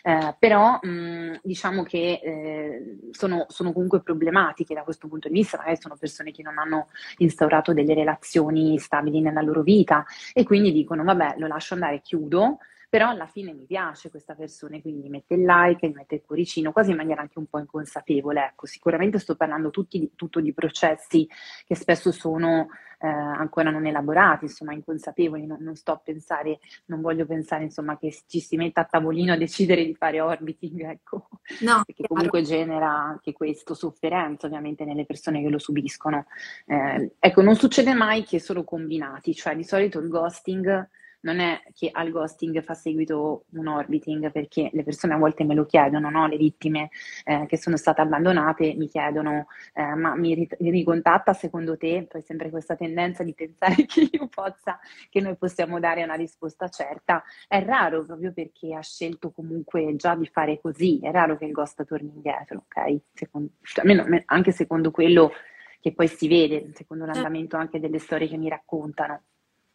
Eh, 0.02 0.36
però 0.38 0.78
mh, 0.82 1.40
diciamo 1.42 1.82
che 1.82 2.20
eh, 2.22 2.98
sono, 3.10 3.46
sono, 3.48 3.72
comunque 3.72 4.02
problematiche 4.02 4.74
da 4.74 4.82
questo 4.82 5.08
punto 5.08 5.28
di 5.28 5.34
vista, 5.34 5.56
magari 5.56 5.80
sono 5.80 5.96
persone 5.98 6.30
che 6.30 6.42
non 6.42 6.58
hanno 6.58 6.88
instaurato 7.16 7.72
delle 7.72 7.94
relazioni 7.94 8.78
stabili 8.78 9.22
nella 9.22 9.40
loro 9.40 9.62
vita 9.62 10.04
e 10.34 10.44
quindi 10.44 10.72
dicono 10.72 11.04
vabbè 11.04 11.36
lo 11.38 11.46
lascio 11.46 11.72
andare, 11.72 12.02
chiudo, 12.02 12.58
però 12.92 13.08
alla 13.08 13.26
fine 13.26 13.54
mi 13.54 13.64
piace 13.64 14.10
questa 14.10 14.34
persona, 14.34 14.78
quindi 14.82 15.00
mi 15.00 15.08
mette 15.08 15.32
il 15.32 15.44
like, 15.44 15.86
mi 15.86 15.94
mette 15.94 16.16
il 16.16 16.22
cuoricino, 16.26 16.72
quasi 16.72 16.90
in 16.90 16.98
maniera 16.98 17.22
anche 17.22 17.38
un 17.38 17.46
po' 17.46 17.58
inconsapevole. 17.58 18.44
Ecco, 18.48 18.66
sicuramente 18.66 19.18
sto 19.18 19.34
parlando 19.34 19.70
tutti, 19.70 20.12
tutto 20.14 20.42
di 20.42 20.52
processi 20.52 21.26
che 21.66 21.74
spesso 21.74 22.12
sono 22.12 22.68
eh, 23.00 23.08
ancora 23.08 23.70
non 23.70 23.86
elaborati, 23.86 24.44
insomma, 24.44 24.74
inconsapevoli, 24.74 25.46
non, 25.46 25.62
non, 25.62 25.74
sto 25.74 25.92
a 25.92 26.00
pensare, 26.04 26.58
non 26.84 27.00
voglio 27.00 27.24
pensare, 27.24 27.64
insomma, 27.64 27.96
che 27.96 28.14
ci 28.26 28.40
si 28.40 28.58
metta 28.58 28.82
a 28.82 28.84
tavolino 28.84 29.32
a 29.32 29.38
decidere 29.38 29.86
di 29.86 29.94
fare 29.94 30.20
orbiting, 30.20 30.82
ecco, 30.92 31.28
no, 31.60 31.80
perché 31.86 32.06
comunque 32.06 32.42
genera 32.42 32.90
anche 32.90 33.32
questo 33.32 33.72
sofferenza, 33.72 34.48
ovviamente, 34.48 34.84
nelle 34.84 35.06
persone 35.06 35.40
che 35.40 35.48
lo 35.48 35.58
subiscono. 35.58 36.26
Eh, 36.66 37.12
ecco, 37.18 37.40
non 37.40 37.54
succede 37.54 37.94
mai 37.94 38.22
che 38.22 38.38
sono 38.38 38.64
combinati, 38.64 39.34
cioè 39.34 39.56
di 39.56 39.64
solito 39.64 39.98
il 39.98 40.08
ghosting 40.08 40.90
non 41.22 41.40
è 41.40 41.62
che 41.74 41.88
al 41.92 42.10
ghosting 42.10 42.62
fa 42.62 42.74
seguito 42.74 43.44
un 43.52 43.66
orbiting, 43.66 44.30
perché 44.30 44.70
le 44.72 44.82
persone 44.82 45.14
a 45.14 45.18
volte 45.18 45.44
me 45.44 45.54
lo 45.54 45.66
chiedono, 45.66 46.10
no? 46.10 46.26
le 46.26 46.36
vittime 46.36 46.90
eh, 47.24 47.46
che 47.46 47.56
sono 47.56 47.76
state 47.76 48.00
abbandonate 48.00 48.74
mi 48.74 48.88
chiedono, 48.88 49.46
eh, 49.74 49.94
ma 49.94 50.14
mi 50.14 50.48
ricontatta 50.58 51.32
secondo 51.32 51.76
te? 51.76 52.06
Poi 52.08 52.22
sempre 52.22 52.50
questa 52.50 52.76
tendenza 52.76 53.22
di 53.22 53.34
pensare 53.34 53.84
che 53.86 54.08
io 54.10 54.28
possa, 54.28 54.78
che 55.10 55.20
noi 55.20 55.36
possiamo 55.36 55.78
dare 55.78 56.02
una 56.02 56.14
risposta 56.14 56.68
certa. 56.68 57.22
È 57.46 57.62
raro 57.64 58.04
proprio 58.04 58.32
perché 58.32 58.74
ha 58.74 58.82
scelto 58.82 59.30
comunque 59.30 59.94
già 59.96 60.14
di 60.14 60.26
fare 60.26 60.60
così, 60.60 60.98
è 61.00 61.10
raro 61.10 61.36
che 61.36 61.44
il 61.44 61.52
ghost 61.52 61.84
torni 61.84 62.12
indietro, 62.14 62.64
ok? 62.66 63.00
Secondo, 63.12 63.50
cioè, 63.62 63.86
almeno, 63.86 64.22
anche 64.26 64.52
secondo 64.52 64.90
quello 64.90 65.32
che 65.80 65.92
poi 65.92 66.08
si 66.08 66.28
vede, 66.28 66.70
secondo 66.74 67.04
certo. 67.04 67.20
l'andamento 67.20 67.56
anche 67.56 67.80
delle 67.80 67.98
storie 67.98 68.28
che 68.28 68.36
mi 68.36 68.48
raccontano. 68.48 69.22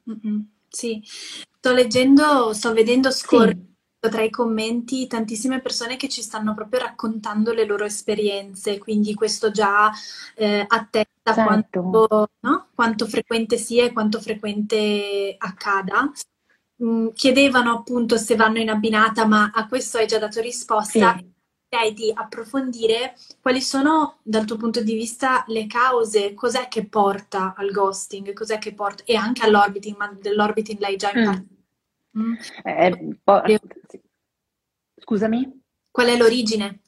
Mm-hmm. 0.09 0.39
Sì, 0.69 1.01
sto 1.03 1.71
leggendo, 1.71 2.53
sto 2.53 2.73
vedendo 2.73 3.11
scorrere 3.11 3.65
sì. 3.99 4.09
tra 4.09 4.21
i 4.21 4.29
commenti 4.29 5.07
tantissime 5.07 5.61
persone 5.61 5.97
che 5.97 6.09
ci 6.09 6.21
stanno 6.21 6.53
proprio 6.53 6.81
raccontando 6.81 7.53
le 7.53 7.65
loro 7.65 7.85
esperienze, 7.85 8.77
quindi 8.77 9.13
questo 9.13 9.51
già 9.51 9.91
eh, 10.35 10.65
attesta 10.67 11.33
certo. 11.33 11.43
quanto, 11.43 12.29
no? 12.41 12.67
quanto, 12.73 13.07
frequente 13.07 13.57
sia 13.57 13.85
e 13.85 13.93
quanto 13.93 14.19
frequente 14.19 15.35
accada. 15.37 16.11
Mm, 16.83 17.07
chiedevano 17.13 17.73
appunto 17.73 18.17
se 18.17 18.35
vanno 18.35 18.59
in 18.59 18.69
abbinata, 18.69 19.25
ma 19.25 19.51
a 19.53 19.67
questo 19.67 19.97
hai 19.97 20.05
già 20.05 20.19
dato 20.19 20.41
risposta. 20.41 21.15
Sì 21.17 21.35
direi 21.69 21.93
di 21.93 22.11
approfondire 22.13 23.15
quali 23.41 23.61
sono 23.61 24.19
dal 24.23 24.45
tuo 24.45 24.55
punto 24.55 24.81
di 24.81 24.93
vista 24.93 25.43
le 25.47 25.67
cause, 25.67 26.33
cos'è 26.33 26.67
che 26.69 26.87
porta 26.87 27.53
al 27.57 27.71
ghosting, 27.71 28.33
cos'è 28.33 28.57
che 28.57 28.73
porta 28.73 29.03
e 29.05 29.15
anche 29.15 29.45
all'orbiting, 29.45 29.97
ma 29.97 30.11
dell'orbiting 30.19 30.79
l'hai 30.79 30.95
già 30.95 31.11
impartito. 31.13 31.55
Mm. 32.17 32.21
Mm. 32.21 32.33
Eh, 32.63 33.17
po- 33.23 33.43
Scusami? 34.99 35.61
Qual 35.91 36.07
è 36.07 36.17
l'origine? 36.17 36.79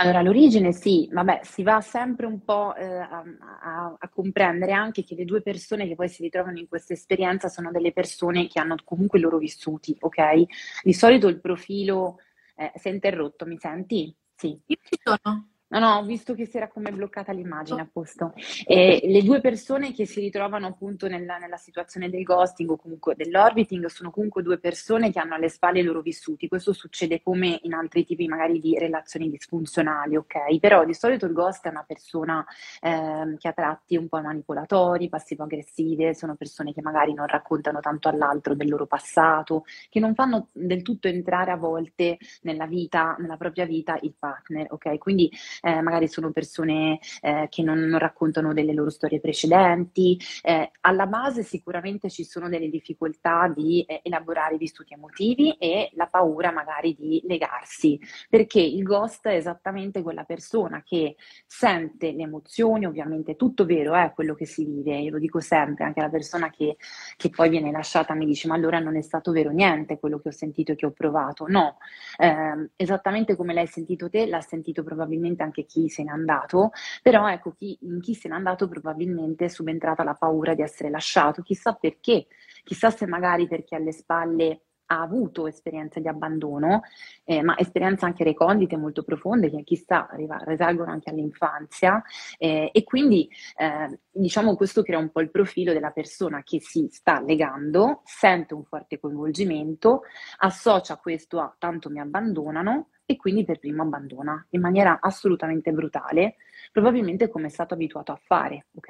Allora, 0.00 0.22
l'origine 0.22 0.72
sì, 0.72 1.08
vabbè, 1.10 1.40
si 1.42 1.64
va 1.64 1.80
sempre 1.80 2.26
un 2.26 2.44
po' 2.44 2.72
eh, 2.76 2.84
a, 2.84 3.24
a, 3.62 3.96
a, 3.98 4.08
comprendere 4.08 4.70
anche 4.70 5.02
che 5.02 5.16
le 5.16 5.24
due 5.24 5.42
persone 5.42 5.88
che 5.88 5.96
poi 5.96 6.08
si 6.08 6.22
ritrovano 6.22 6.58
in 6.58 6.68
questa 6.68 6.92
esperienza 6.92 7.48
sono 7.48 7.72
delle 7.72 7.92
persone 7.92 8.46
che 8.46 8.60
hanno 8.60 8.76
comunque 8.84 9.18
i 9.18 9.22
loro 9.22 9.38
vissuti, 9.38 9.96
ok? 9.98 10.44
Di 10.84 10.92
solito 10.92 11.26
il 11.26 11.40
profilo 11.40 12.18
eh, 12.58 12.72
è 12.72 12.88
interrotto, 12.88 13.46
mi 13.46 13.56
senti? 13.58 14.14
Sì. 14.34 14.60
Io 14.66 14.76
ci 14.82 14.98
sono. 15.02 15.48
No, 15.70 15.80
no, 15.80 15.96
ho 15.96 16.02
visto 16.02 16.32
che 16.32 16.46
si 16.46 16.56
era 16.56 16.68
come 16.68 16.90
bloccata 16.90 17.30
l'immagine 17.32 17.82
a 17.82 17.88
posto. 17.90 18.32
E 18.64 19.00
le 19.04 19.22
due 19.22 19.42
persone 19.42 19.92
che 19.92 20.06
si 20.06 20.18
ritrovano 20.20 20.66
appunto 20.66 21.08
nella, 21.08 21.36
nella, 21.36 21.58
situazione 21.58 22.08
del 22.08 22.22
ghosting 22.22 22.70
o 22.70 22.76
comunque 22.78 23.14
dell'orbiting 23.14 23.84
sono 23.86 24.10
comunque 24.10 24.42
due 24.42 24.58
persone 24.58 25.12
che 25.12 25.18
hanno 25.18 25.34
alle 25.34 25.50
spalle 25.50 25.80
i 25.80 25.82
loro 25.82 26.00
vissuti. 26.00 26.48
Questo 26.48 26.72
succede 26.72 27.20
come 27.20 27.58
in 27.64 27.74
altri 27.74 28.06
tipi 28.06 28.26
magari 28.26 28.60
di 28.60 28.78
relazioni 28.78 29.28
disfunzionali, 29.28 30.16
ok? 30.16 30.58
Però 30.58 30.86
di 30.86 30.94
solito 30.94 31.26
il 31.26 31.34
ghost 31.34 31.66
è 31.66 31.68
una 31.68 31.84
persona 31.86 32.42
eh, 32.80 33.36
che 33.36 33.48
ha 33.48 33.52
tratti 33.52 33.96
un 33.98 34.08
po' 34.08 34.22
manipolatori, 34.22 35.10
passivo-aggressive, 35.10 36.14
sono 36.14 36.34
persone 36.34 36.72
che 36.72 36.80
magari 36.80 37.12
non 37.12 37.26
raccontano 37.26 37.80
tanto 37.80 38.08
all'altro 38.08 38.54
del 38.54 38.70
loro 38.70 38.86
passato, 38.86 39.64
che 39.90 40.00
non 40.00 40.14
fanno 40.14 40.48
del 40.52 40.80
tutto 40.80 41.08
entrare 41.08 41.50
a 41.50 41.56
volte 41.56 42.16
nella 42.42 42.66
vita, 42.66 43.16
nella 43.18 43.36
propria 43.36 43.66
vita 43.66 43.98
il 44.00 44.14
partner, 44.18 44.68
ok? 44.70 44.96
Quindi 44.96 45.30
eh, 45.62 45.80
magari 45.80 46.08
sono 46.08 46.30
persone 46.30 46.98
eh, 47.20 47.46
che 47.48 47.62
non, 47.62 47.78
non, 47.78 47.98
raccontano 47.98 48.52
delle 48.52 48.72
loro 48.72 48.90
storie 48.90 49.20
precedenti. 49.20 50.18
Eh, 50.42 50.70
alla 50.82 51.06
base 51.06 51.42
sicuramente 51.42 52.10
ci 52.10 52.24
sono 52.24 52.48
delle 52.48 52.68
difficoltà 52.68 53.52
di 53.54 53.82
eh, 53.82 54.00
elaborare 54.02 54.54
i 54.54 54.58
vissuti 54.58 54.94
emotivi 54.94 55.52
e 55.52 55.90
la 55.94 56.06
paura 56.06 56.52
magari 56.52 56.94
di 56.94 57.22
legarsi, 57.26 57.98
perché 58.28 58.60
il 58.60 58.82
ghost 58.82 59.26
è 59.26 59.34
esattamente 59.34 60.02
quella 60.02 60.24
persona 60.24 60.82
che 60.84 61.16
sente 61.46 62.12
le 62.12 62.22
emozioni, 62.22 62.86
ovviamente 62.86 63.36
tutto 63.36 63.64
vero 63.64 63.94
è 63.94 64.12
quello 64.14 64.34
che 64.34 64.46
si 64.46 64.64
vive, 64.64 64.98
io 64.98 65.12
lo 65.12 65.18
dico 65.18 65.40
sempre, 65.40 65.84
anche 65.84 66.00
la 66.00 66.08
persona 66.08 66.50
che, 66.50 66.76
che 67.16 67.30
poi 67.30 67.48
viene 67.48 67.70
lasciata 67.70 68.14
mi 68.14 68.26
dice 68.26 68.48
ma 68.48 68.54
allora 68.54 68.78
non 68.78 68.96
è 68.96 69.02
stato 69.02 69.32
vero 69.32 69.50
niente 69.50 69.98
quello 69.98 70.18
che 70.18 70.28
ho 70.28 70.32
sentito 70.32 70.72
e 70.72 70.76
che 70.76 70.86
ho 70.86 70.92
provato, 70.92 71.46
no, 71.48 71.78
eh, 72.18 72.70
esattamente 72.76 73.36
come 73.36 73.54
l'hai 73.54 73.66
sentito 73.66 74.08
te, 74.08 74.26
l'ha 74.26 74.40
sentito 74.40 74.82
probabilmente 74.82 75.42
anche 75.42 75.47
chi 75.50 75.88
se 75.88 76.02
n'è 76.02 76.10
andato, 76.10 76.70
però 77.02 77.28
ecco, 77.30 77.52
chi, 77.52 77.76
in 77.82 78.00
chi 78.00 78.14
se 78.14 78.28
n'è 78.28 78.34
andato 78.34 78.68
probabilmente 78.68 79.46
è 79.46 79.48
subentrata 79.48 80.02
la 80.04 80.14
paura 80.14 80.54
di 80.54 80.62
essere 80.62 80.90
lasciato, 80.90 81.42
chissà 81.42 81.74
perché, 81.74 82.26
chissà 82.64 82.90
se 82.90 83.06
magari 83.06 83.46
perché 83.46 83.76
alle 83.76 83.92
spalle 83.92 84.62
ha 84.88 85.00
avuto 85.00 85.46
esperienze 85.46 86.00
di 86.00 86.08
abbandono, 86.08 86.82
eh, 87.24 87.42
ma 87.42 87.56
esperienze 87.58 88.04
anche 88.04 88.24
recondite 88.24 88.76
molto 88.76 89.02
profonde 89.02 89.50
che 89.50 89.62
chissà 89.62 90.08
risalgono 90.44 90.90
anche 90.90 91.10
all'infanzia 91.10 92.02
eh, 92.38 92.70
e 92.72 92.84
quindi 92.84 93.28
eh, 93.56 93.98
diciamo 94.10 94.56
questo 94.56 94.82
crea 94.82 94.98
un 94.98 95.10
po' 95.10 95.20
il 95.20 95.30
profilo 95.30 95.72
della 95.72 95.90
persona 95.90 96.42
che 96.42 96.60
si 96.60 96.88
sta 96.90 97.20
legando, 97.20 98.02
sente 98.04 98.54
un 98.54 98.64
forte 98.64 98.98
coinvolgimento, 98.98 100.02
associa 100.38 100.96
questo 100.96 101.40
a 101.40 101.54
tanto 101.58 101.90
mi 101.90 102.00
abbandonano 102.00 102.88
e 103.04 103.16
quindi 103.16 103.44
per 103.44 103.58
primo 103.58 103.82
abbandona 103.82 104.46
in 104.50 104.60
maniera 104.60 104.98
assolutamente 105.00 105.72
brutale, 105.72 106.36
probabilmente 106.78 107.28
come 107.28 107.46
è 107.46 107.50
stato 107.50 107.74
abituato 107.74 108.12
a 108.12 108.20
fare, 108.22 108.66
ok? 108.76 108.88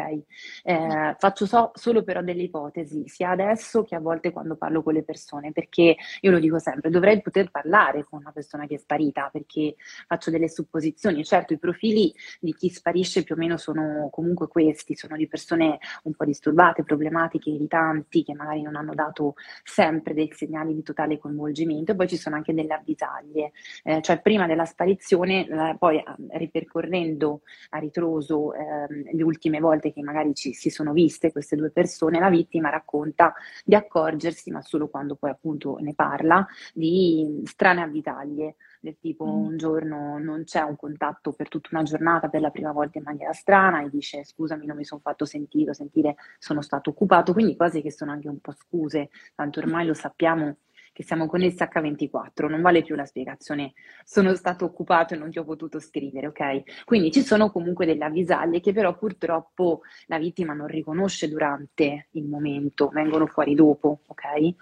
Eh, 0.62 1.16
faccio 1.18 1.46
so, 1.46 1.70
solo 1.72 2.02
però 2.02 2.20
delle 2.20 2.42
ipotesi, 2.42 3.08
sia 3.08 3.30
adesso 3.30 3.82
che 3.82 3.94
a 3.94 3.98
volte 3.98 4.30
quando 4.30 4.56
parlo 4.56 4.82
con 4.82 4.92
le 4.92 5.02
persone, 5.02 5.52
perché 5.52 5.96
io 6.20 6.30
lo 6.30 6.38
dico 6.38 6.58
sempre, 6.58 6.90
dovrei 6.90 7.22
poter 7.22 7.50
parlare 7.50 8.04
con 8.04 8.18
una 8.20 8.30
persona 8.30 8.66
che 8.66 8.74
è 8.74 8.78
sparita, 8.78 9.30
perché 9.32 9.76
faccio 10.06 10.30
delle 10.30 10.50
supposizioni. 10.50 11.24
Certo, 11.24 11.54
i 11.54 11.58
profili 11.58 12.12
di 12.40 12.52
chi 12.54 12.68
sparisce 12.68 13.24
più 13.24 13.34
o 13.36 13.38
meno 13.38 13.56
sono 13.56 14.10
comunque 14.10 14.48
questi, 14.48 14.94
sono 14.94 15.16
di 15.16 15.26
persone 15.26 15.78
un 16.02 16.12
po' 16.12 16.26
disturbate, 16.26 16.84
problematiche, 16.84 17.48
irritanti, 17.48 18.22
che 18.22 18.34
magari 18.34 18.60
non 18.60 18.76
hanno 18.76 18.92
dato 18.92 19.34
sempre 19.64 20.12
dei 20.12 20.30
segnali 20.34 20.74
di 20.74 20.82
totale 20.82 21.16
coinvolgimento, 21.16 21.92
e 21.92 21.96
poi 21.96 22.08
ci 22.08 22.18
sono 22.18 22.36
anche 22.36 22.52
delle 22.52 22.74
avvisaglie. 22.74 23.52
Eh, 23.82 24.02
cioè 24.02 24.20
prima 24.20 24.46
della 24.46 24.66
sparizione, 24.66 25.46
eh, 25.48 25.76
poi 25.78 26.02
ripercorrendo 26.32 27.40
a 27.78 27.80
ritroso 27.80 28.52
eh, 28.52 29.12
le 29.12 29.22
ultime 29.22 29.60
volte 29.60 29.92
che 29.92 30.02
magari 30.02 30.34
ci, 30.34 30.52
si 30.52 30.70
sono 30.70 30.92
viste 30.92 31.32
queste 31.32 31.56
due 31.56 31.70
persone, 31.70 32.18
la 32.18 32.28
vittima 32.28 32.68
racconta 32.68 33.32
di 33.64 33.74
accorgersi, 33.74 34.50
ma 34.50 34.60
solo 34.62 34.88
quando 34.88 35.16
poi 35.16 35.30
appunto 35.30 35.78
ne 35.80 35.94
parla, 35.94 36.46
di 36.74 37.42
strane 37.44 37.82
avvisaglie 37.82 38.56
del 38.80 38.98
tipo 39.00 39.24
mm. 39.24 39.28
un 39.28 39.56
giorno 39.56 40.18
non 40.18 40.44
c'è 40.44 40.60
un 40.62 40.76
contatto 40.76 41.32
per 41.32 41.48
tutta 41.48 41.70
una 41.72 41.82
giornata 41.82 42.28
per 42.28 42.40
la 42.40 42.50
prima 42.50 42.72
volta 42.72 42.98
in 42.98 43.04
maniera 43.04 43.32
strana 43.32 43.82
e 43.82 43.90
dice 43.90 44.24
scusami 44.24 44.66
non 44.66 44.76
mi 44.76 44.84
sono 44.84 45.00
fatto 45.00 45.24
sentire, 45.24 45.74
sentire 45.74 46.16
sono 46.38 46.60
stato 46.62 46.90
occupato, 46.90 47.32
quindi 47.32 47.56
cose 47.56 47.82
che 47.82 47.90
sono 47.90 48.12
anche 48.12 48.28
un 48.28 48.40
po' 48.40 48.52
scuse, 48.52 49.10
tanto 49.34 49.60
ormai 49.60 49.86
lo 49.86 49.94
sappiamo 49.94 50.56
che 50.98 51.04
siamo 51.04 51.28
connessi 51.28 51.62
H24, 51.62 52.48
non 52.48 52.60
vale 52.60 52.82
più 52.82 52.96
la 52.96 53.04
spiegazione 53.04 53.74
sono 54.02 54.34
stato 54.34 54.64
occupato 54.64 55.14
e 55.14 55.16
non 55.16 55.30
ti 55.30 55.38
ho 55.38 55.44
potuto 55.44 55.78
scrivere, 55.78 56.26
ok? 56.26 56.84
Quindi 56.84 57.12
ci 57.12 57.22
sono 57.22 57.52
comunque 57.52 57.86
delle 57.86 58.04
avvisaglie 58.04 58.58
che 58.58 58.72
però 58.72 58.98
purtroppo 58.98 59.82
la 60.06 60.18
vittima 60.18 60.54
non 60.54 60.66
riconosce 60.66 61.28
durante 61.28 62.08
il 62.14 62.24
momento, 62.24 62.88
vengono 62.88 63.26
fuori 63.26 63.54
dopo, 63.54 64.00
ok? 64.06 64.24
E, 64.34 64.56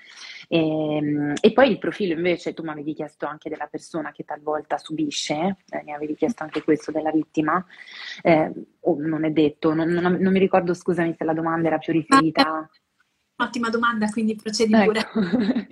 ehm, 0.48 1.32
e 1.40 1.52
poi 1.54 1.70
il 1.70 1.78
profilo 1.78 2.12
invece, 2.12 2.52
tu 2.52 2.62
mi 2.62 2.68
avevi 2.68 2.92
chiesto 2.92 3.24
anche 3.24 3.48
della 3.48 3.68
persona 3.70 4.12
che 4.12 4.24
talvolta 4.24 4.76
subisce, 4.76 5.56
eh, 5.70 5.82
mi 5.84 5.94
avevi 5.94 6.16
chiesto 6.16 6.42
anche 6.42 6.62
questo 6.62 6.92
della 6.92 7.12
vittima, 7.12 7.64
eh, 8.20 8.52
oh, 8.80 8.96
non 8.98 9.24
è 9.24 9.30
detto, 9.30 9.72
non, 9.72 9.88
non, 9.88 10.18
non 10.20 10.32
mi 10.34 10.38
ricordo, 10.38 10.74
scusami 10.74 11.14
se 11.16 11.24
la 11.24 11.32
domanda 11.32 11.68
era 11.68 11.78
più 11.78 11.94
riferita... 11.94 12.68
un'ottima 13.38 13.68
domanda, 13.68 14.06
quindi 14.08 14.34
procedi 14.34 14.74
ecco. 14.74 14.84
pure. 14.84 15.68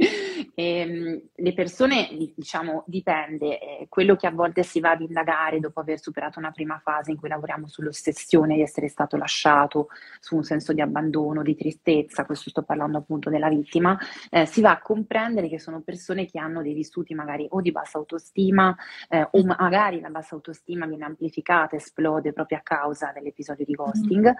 Eh, 0.54 1.30
le 1.34 1.52
persone, 1.52 2.08
diciamo, 2.36 2.84
dipende, 2.86 3.58
eh, 3.58 3.86
quello 3.88 4.14
che 4.14 4.28
a 4.28 4.30
volte 4.30 4.62
si 4.62 4.78
va 4.78 4.90
ad 4.90 5.00
indagare 5.00 5.58
dopo 5.58 5.80
aver 5.80 6.00
superato 6.00 6.38
una 6.38 6.52
prima 6.52 6.78
fase 6.78 7.10
in 7.10 7.16
cui 7.16 7.28
lavoriamo 7.28 7.66
sull'ossessione 7.66 8.54
di 8.54 8.62
essere 8.62 8.88
stato 8.88 9.16
lasciato, 9.16 9.88
su 10.20 10.36
un 10.36 10.44
senso 10.44 10.72
di 10.72 10.80
abbandono, 10.80 11.42
di 11.42 11.56
tristezza, 11.56 12.24
questo 12.24 12.50
sto 12.50 12.62
parlando 12.62 12.98
appunto 12.98 13.30
della 13.30 13.48
vittima, 13.48 13.98
eh, 14.30 14.46
si 14.46 14.60
va 14.60 14.70
a 14.70 14.80
comprendere 14.80 15.48
che 15.48 15.58
sono 15.58 15.80
persone 15.80 16.26
che 16.26 16.38
hanno 16.38 16.62
dei 16.62 16.74
vissuti 16.74 17.14
magari 17.14 17.46
o 17.50 17.60
di 17.60 17.72
bassa 17.72 17.98
autostima 17.98 18.74
eh, 19.08 19.26
o 19.28 19.44
magari 19.44 20.00
la 20.00 20.10
bassa 20.10 20.36
autostima 20.36 20.86
viene 20.86 21.04
amplificata, 21.04 21.74
esplode 21.74 22.32
proprio 22.32 22.58
a 22.58 22.60
causa 22.62 23.10
dell'episodio 23.12 23.64
di 23.64 23.74
ghosting, 23.74 24.34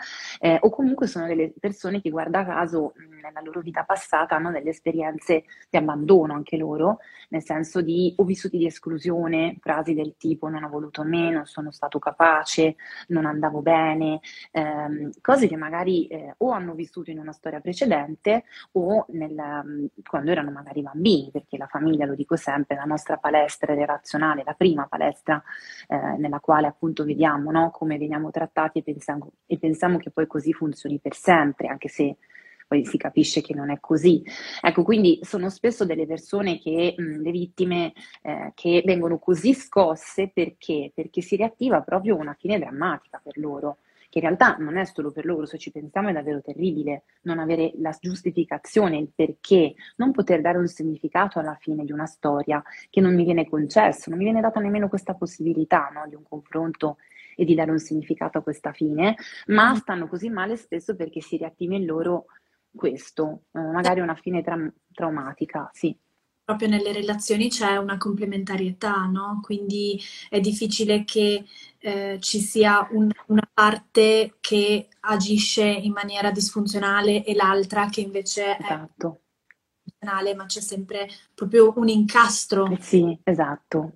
mm-hmm. 0.44 0.56
o 0.61 0.71
comunque 0.71 1.06
sono 1.06 1.26
delle 1.26 1.52
persone 1.59 2.00
che 2.00 2.11
guarda 2.11 2.44
caso 2.44 2.92
nella 3.21 3.40
loro 3.42 3.61
vita 3.61 3.85
passata 3.85 4.37
hanno 4.37 4.50
delle 4.52 4.71
esperienze 4.71 5.44
di 5.68 5.76
abbandono 5.76 6.04
anche 6.33 6.57
loro, 6.57 6.99
nel 7.31 7.43
senso 7.43 7.81
di 7.81 8.13
ho 8.17 8.25
vissuti 8.25 8.59
di 8.59 8.67
esclusione, 8.67 9.57
frasi 9.61 9.95
del 9.95 10.15
tipo 10.17 10.49
non 10.49 10.65
ho 10.65 10.69
voluto 10.69 11.03
me, 11.03 11.31
non 11.31 11.47
sono 11.47 11.71
stato 11.71 11.99
capace, 11.99 12.77
non 13.09 13.27
andavo 13.27 13.61
bene, 13.61 14.21
ehm, 14.53 15.11
cose 15.21 15.49
che 15.49 15.57
magari 15.57 16.07
eh, 16.07 16.35
o 16.39 16.51
hanno 16.51 16.75
vissuto 16.75 17.11
in 17.11 17.19
una 17.19 17.33
storia 17.33 17.61
precedente 17.61 18.45
o 18.73 19.07
nel, 19.11 19.91
quando 20.09 20.31
erano 20.31 20.51
magari 20.51 20.83
bambini, 20.83 21.31
perché 21.33 21.57
la 21.57 21.67
famiglia, 21.67 22.07
lo 22.07 22.15
dico 22.15 22.37
sempre, 22.37 22.77
la 22.77 22.85
nostra 22.85 23.17
palestra 23.17 23.75
relazionale, 23.75 24.43
la 24.45 24.55
prima 24.55 24.87
palestra 24.87 25.43
eh, 25.89 25.97
nella 26.19 26.41
quale 26.41 26.67
appunto 26.67 27.05
vediamo 27.05 27.51
no, 27.51 27.71
come 27.71 27.99
veniamo 27.99 28.31
trattati 28.31 28.79
e 28.79 28.83
pensiamo, 28.83 29.31
e 29.47 29.59
pensiamo 29.59 29.99
che 29.99 30.11
poi 30.11 30.27
così 30.27 30.53
funzioni 30.53 30.99
per 30.99 31.15
sempre, 31.15 31.69
anche 31.69 31.89
se 31.89 32.17
poi 32.66 32.85
si 32.85 32.97
capisce 32.97 33.40
che 33.40 33.54
non 33.54 33.71
è 33.71 33.78
così. 33.80 34.23
Ecco, 34.61 34.83
quindi 34.83 35.18
sono 35.23 35.50
spesso 35.50 35.85
delle 35.85 36.06
persone 36.06 36.59
che, 36.59 36.94
mh, 36.97 37.21
le 37.23 37.30
vittime, 37.30 37.92
eh, 38.23 38.52
che 38.54 38.83
vengono 38.85 39.18
così 39.18 39.54
scosse 39.54 40.30
perché? 40.33 40.92
Perché 40.94 41.21
si 41.21 41.37
riattiva 41.37 41.83
proprio 41.83 42.16
una 42.16 42.37
fine 42.38 42.59
drammatica 42.59 43.21
per 43.23 43.38
loro 43.38 43.78
che 44.14 44.21
in 44.21 44.26
realtà 44.26 44.54
non 44.61 44.76
è 44.76 44.85
solo 44.85 45.11
per 45.11 45.25
loro, 45.25 45.44
se 45.44 45.59
ci 45.59 45.73
pensiamo 45.73 46.09
è 46.09 46.12
davvero 46.12 46.40
terribile 46.40 47.02
non 47.23 47.40
avere 47.40 47.73
la 47.78 47.92
giustificazione, 48.00 48.97
il 48.97 49.11
perché, 49.12 49.75
non 49.97 50.12
poter 50.12 50.40
dare 50.40 50.56
un 50.56 50.68
significato 50.68 51.40
alla 51.40 51.56
fine 51.61 51.85
di 51.85 51.90
una 51.90 52.06
storia 52.06 52.62
che 52.90 53.00
non 53.00 53.12
mi 53.12 53.25
viene 53.25 53.49
concesso, 53.49 54.11
non 54.11 54.18
mi 54.18 54.25
viene 54.25 54.40
data 54.40 54.61
nemmeno 54.61 54.88
questa 54.88 55.14
possibilità 55.14 55.90
no, 55.92 56.06
di 56.06 56.14
un 56.14 56.23
confronto 56.23 56.99
e 57.35 57.44
di 57.44 57.56
dare 57.56 57.73
un 57.73 57.80
significato 57.80 58.38
a 58.38 58.42
questa 58.42 58.71
fine, 58.71 59.16
ma 59.47 59.73
mm. 59.73 59.76
stanno 59.78 60.06
così 60.06 60.30
male 60.30 60.56
spesso 60.56 60.94
perché 60.94 61.21
si 61.21 61.37
riattiva 61.37 61.75
in 61.75 61.85
loro 61.85 62.26
questo, 62.75 63.45
eh, 63.52 63.61
magari 63.61 64.00
una 64.00 64.14
fine 64.14 64.43
tra- 64.43 64.73
traumatica, 64.93 65.71
sì. 65.73 65.97
Proprio 66.45 66.69
nelle 66.69 66.93
relazioni 66.93 67.49
c'è 67.49 67.76
una 67.76 67.97
complementarietà, 67.97 69.07
no? 69.07 69.40
Quindi 69.43 69.99
è 70.28 70.40
difficile 70.40 71.04
che 71.04 71.43
eh, 71.78 72.19
ci 72.21 72.38
sia 72.38 72.87
un, 72.90 73.11
una 73.28 73.49
parte 73.50 74.37
che 74.40 74.88
agisce 75.00 75.64
in 75.64 75.93
maniera 75.93 76.31
disfunzionale 76.31 77.25
e 77.25 77.35
l'altra 77.35 77.88
che 77.88 78.02
invece 78.02 78.59
esatto. 78.59 79.21
è 79.47 79.54
funzionale, 79.85 80.35
ma 80.35 80.45
c'è 80.45 80.61
sempre 80.61 81.09
proprio 81.35 81.73
un 81.76 81.88
incastro. 81.88 82.66
Eh 82.71 82.78
sì, 82.81 83.19
esatto. 83.23 83.93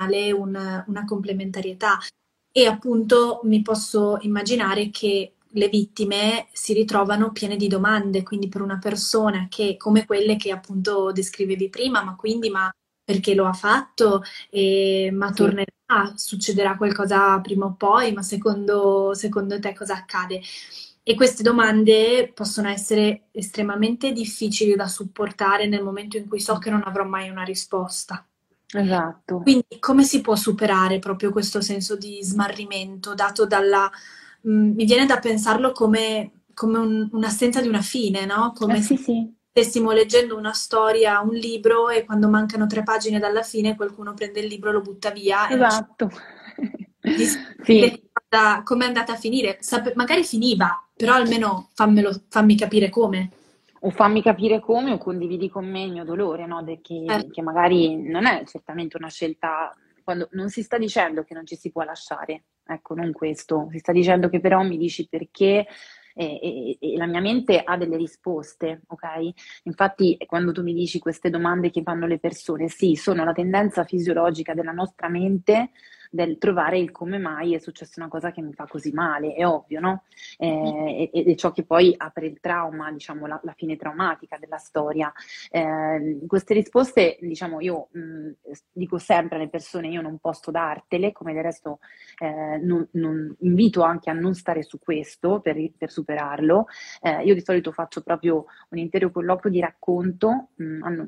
Un, 0.00 0.84
una 0.86 1.04
complementarietà. 1.04 1.98
E 2.50 2.66
appunto 2.66 3.40
mi 3.44 3.60
posso 3.60 4.16
immaginare 4.22 4.88
che 4.88 5.34
le 5.52 5.68
vittime 5.68 6.48
si 6.52 6.72
ritrovano 6.72 7.32
piene 7.32 7.56
di 7.56 7.68
domande, 7.68 8.22
quindi 8.22 8.48
per 8.48 8.62
una 8.62 8.78
persona 8.78 9.46
che, 9.48 9.76
come 9.76 10.06
quelle 10.06 10.36
che 10.36 10.50
appunto 10.52 11.12
descrivevi 11.12 11.68
prima, 11.68 12.02
ma 12.02 12.14
quindi 12.16 12.50
ma 12.50 12.70
perché 13.02 13.34
lo 13.34 13.46
ha 13.46 13.52
fatto, 13.52 14.22
e, 14.50 15.10
ma 15.12 15.32
tornerà, 15.32 16.12
succederà 16.14 16.76
qualcosa 16.76 17.40
prima 17.40 17.66
o 17.66 17.74
poi, 17.74 18.12
ma 18.12 18.22
secondo, 18.22 19.14
secondo 19.14 19.58
te 19.58 19.74
cosa 19.74 19.94
accade? 19.94 20.40
E 21.02 21.14
queste 21.16 21.42
domande 21.42 22.30
possono 22.32 22.68
essere 22.68 23.24
estremamente 23.32 24.12
difficili 24.12 24.76
da 24.76 24.86
supportare 24.86 25.66
nel 25.66 25.82
momento 25.82 26.18
in 26.18 26.28
cui 26.28 26.40
so 26.40 26.58
che 26.58 26.70
non 26.70 26.82
avrò 26.84 27.04
mai 27.04 27.30
una 27.30 27.42
risposta. 27.42 28.24
Esatto. 28.72 29.38
Quindi 29.38 29.80
come 29.80 30.04
si 30.04 30.20
può 30.20 30.36
superare 30.36 31.00
proprio 31.00 31.32
questo 31.32 31.60
senso 31.60 31.96
di 31.96 32.20
smarrimento 32.22 33.14
dato 33.14 33.44
dalla 33.44 33.90
mh, 34.42 34.52
mm, 34.52 34.74
mi 34.74 34.84
viene 34.84 35.06
da 35.06 35.18
pensarlo 35.18 35.72
come, 35.72 36.44
come 36.54 36.78
un, 36.78 37.08
un'assenza 37.12 37.60
di 37.60 37.68
una 37.68 37.80
fine, 37.80 38.24
no? 38.26 38.52
Come 38.54 38.78
eh, 38.78 38.82
sì, 38.82 38.96
sì. 38.96 39.32
stessimo 39.50 39.92
leggendo 39.92 40.36
una 40.36 40.52
storia, 40.52 41.20
un 41.20 41.34
libro 41.34 41.88
e 41.88 42.04
quando 42.04 42.28
mancano 42.28 42.66
tre 42.66 42.82
pagine 42.82 43.18
dalla 43.18 43.42
fine 43.42 43.76
qualcuno 43.76 44.14
prende 44.14 44.40
il 44.40 44.46
libro, 44.46 44.72
lo 44.72 44.80
butta 44.80 45.10
via. 45.10 45.48
Esatto. 45.48 46.10
sì. 47.62 48.08
Come 48.62 48.84
è 48.84 48.86
andata 48.86 49.12
a 49.14 49.16
finire? 49.16 49.56
Sape- 49.60 49.94
magari 49.96 50.22
finiva, 50.22 50.86
però 50.94 51.14
almeno 51.14 51.68
fammelo, 51.74 52.26
fammi 52.28 52.56
capire 52.56 52.88
come. 52.88 53.30
O 53.80 53.90
fammi 53.90 54.22
capire 54.22 54.60
come 54.60 54.92
o 54.92 54.98
condividi 54.98 55.48
con 55.48 55.68
me 55.68 55.82
il 55.84 55.92
mio 55.92 56.04
dolore, 56.04 56.46
no? 56.46 56.62
De 56.62 56.80
che, 56.80 57.04
eh. 57.06 57.30
che 57.30 57.42
magari 57.42 57.96
non 57.96 58.26
è 58.26 58.44
certamente 58.44 58.96
una 58.98 59.08
scelta 59.08 59.74
quando 60.04 60.28
non 60.32 60.48
si 60.48 60.62
sta 60.62 60.76
dicendo 60.76 61.22
che 61.22 61.34
non 61.34 61.46
ci 61.46 61.56
si 61.56 61.70
può 61.70 61.82
lasciare, 61.82 62.44
ecco, 62.72 62.94
non 62.94 63.12
questo, 63.12 63.68
si 63.70 63.78
sta 63.78 63.92
dicendo 63.92 64.28
che 64.28 64.40
però 64.40 64.62
mi 64.62 64.76
dici 64.76 65.08
perché 65.08 65.66
e, 66.14 66.24
e, 66.42 66.78
e, 66.80 66.96
la 66.96 67.06
mia 67.06 67.20
mente 67.20 67.62
ha 67.62 67.76
delle 67.76 67.96
risposte, 67.96 68.82
ok? 68.88 69.30
Infatti, 69.64 70.16
quando 70.26 70.52
tu 70.52 70.62
mi 70.62 70.74
dici 70.74 70.98
queste 70.98 71.30
domande 71.30 71.70
che 71.70 71.82
fanno 71.82 72.06
le 72.06 72.18
persone, 72.18 72.68
sì, 72.68 72.94
sono 72.94 73.24
la 73.24 73.32
tendenza 73.32 73.84
fisiologica 73.84 74.54
della 74.54 74.72
nostra 74.72 75.08
mente 75.08 75.70
del 76.10 76.38
trovare 76.38 76.78
il 76.78 76.90
come 76.90 77.18
mai 77.18 77.54
è 77.54 77.58
successa 77.58 78.00
una 78.00 78.08
cosa 78.08 78.32
che 78.32 78.42
mi 78.42 78.52
fa 78.52 78.66
così 78.66 78.90
male, 78.90 79.34
è 79.34 79.46
ovvio, 79.46 79.80
no? 79.80 80.02
Eh, 80.36 81.08
ed 81.12 81.28
è 81.28 81.34
ciò 81.36 81.52
che 81.52 81.64
poi 81.64 81.94
apre 81.96 82.26
il 82.26 82.40
trauma, 82.40 82.90
diciamo, 82.90 83.26
la, 83.26 83.40
la 83.44 83.54
fine 83.56 83.76
traumatica 83.76 84.36
della 84.38 84.56
storia. 84.56 85.12
Eh, 85.50 86.18
queste 86.26 86.54
risposte, 86.54 87.16
diciamo, 87.20 87.60
io 87.60 87.88
mh, 87.92 88.30
dico 88.72 88.98
sempre 88.98 89.36
alle 89.36 89.48
persone, 89.48 89.88
io 89.88 90.00
non 90.00 90.18
posso 90.18 90.50
dartele, 90.50 91.12
come 91.12 91.32
del 91.32 91.44
resto 91.44 91.78
eh, 92.18 92.58
non, 92.60 92.86
non, 92.92 93.34
invito 93.40 93.82
anche 93.82 94.10
a 94.10 94.14
non 94.14 94.34
stare 94.34 94.62
su 94.64 94.78
questo 94.80 95.40
per, 95.40 95.56
per 95.76 95.90
superarlo. 95.90 96.66
Eh, 97.00 97.22
io 97.22 97.34
di 97.34 97.42
solito 97.42 97.70
faccio 97.70 98.02
proprio 98.02 98.46
un 98.70 98.78
intero 98.78 99.12
colloquio 99.12 99.52
di 99.52 99.60
racconto 99.60 100.48
mh, 100.56 101.04